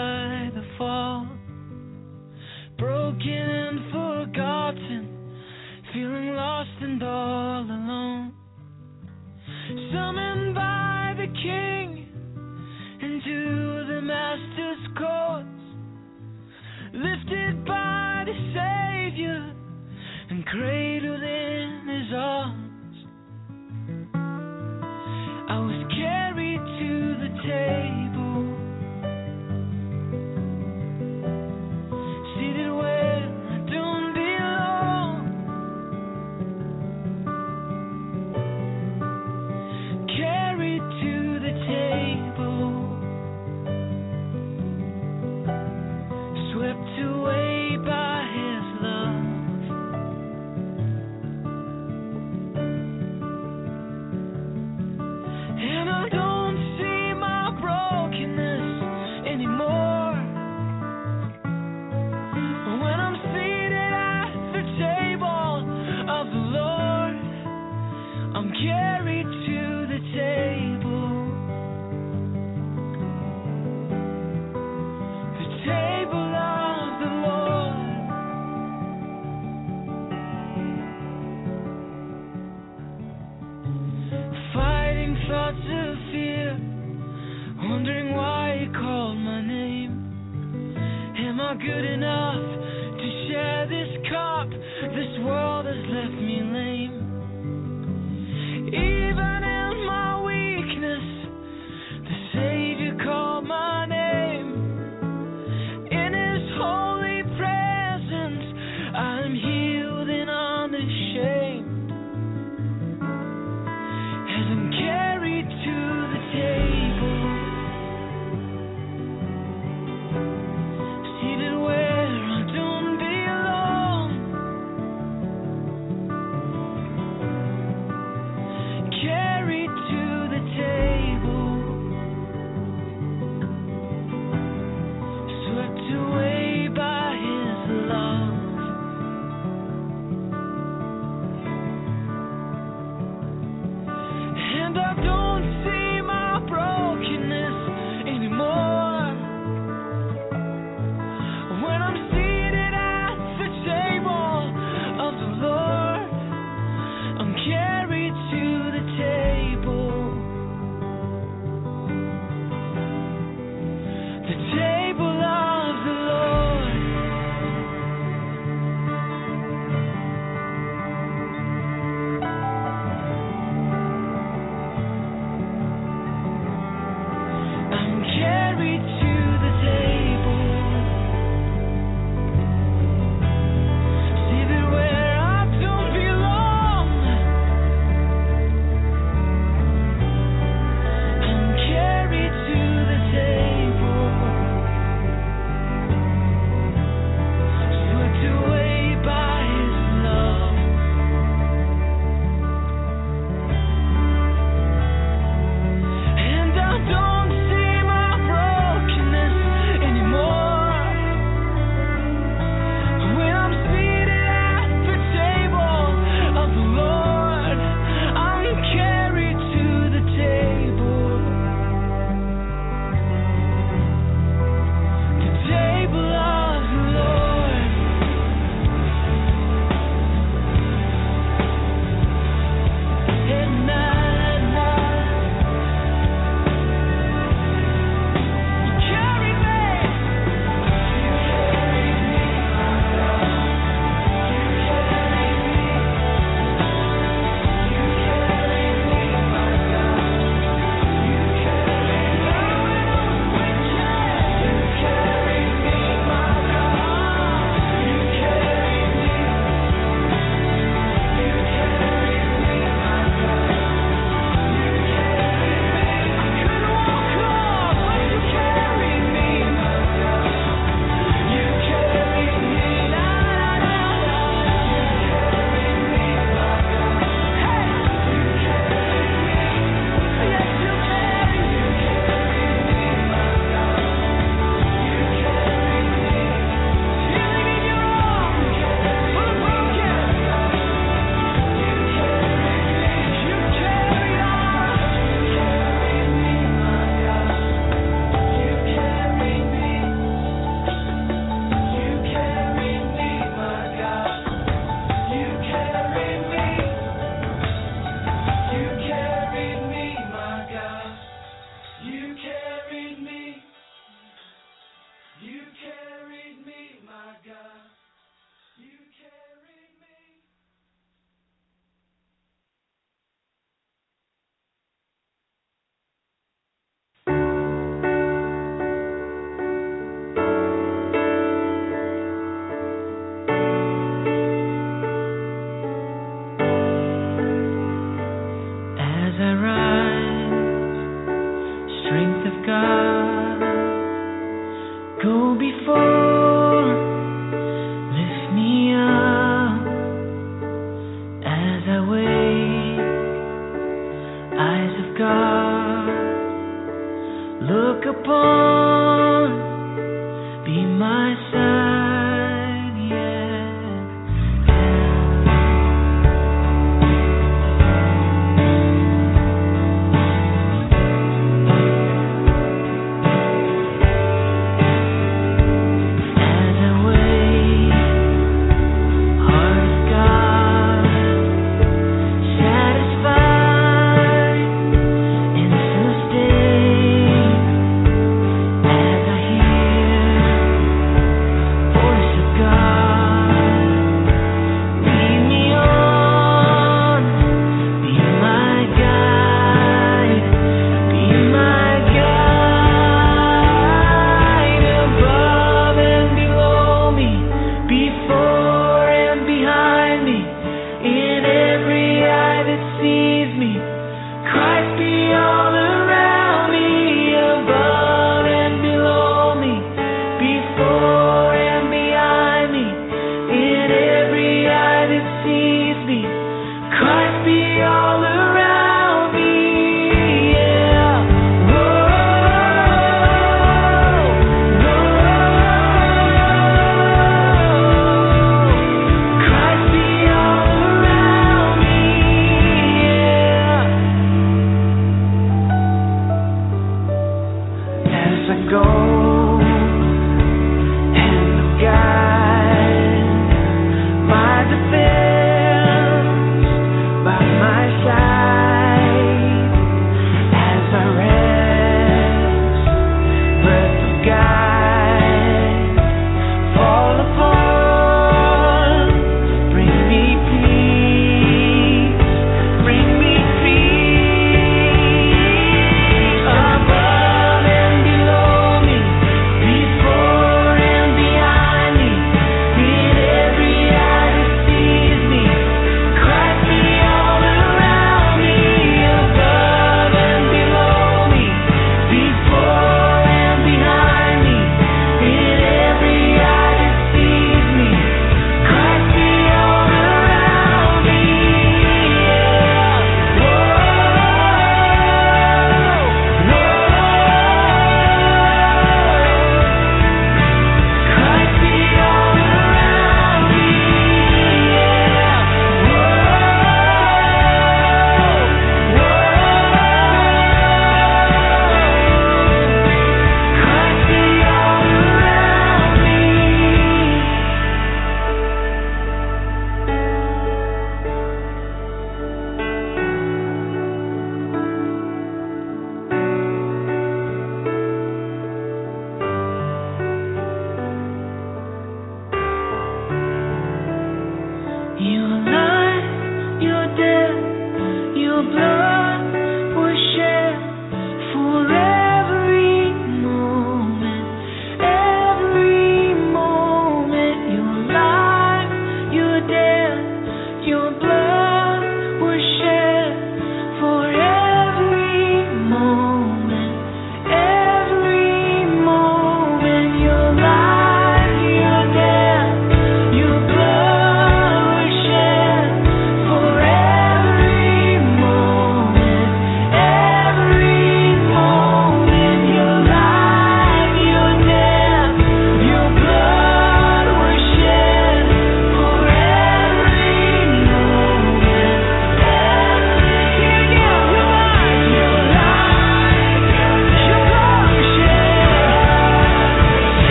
[548.41, 548.80] death,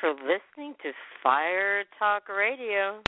[0.00, 0.90] for listening to
[1.22, 2.98] Fire Talk Radio.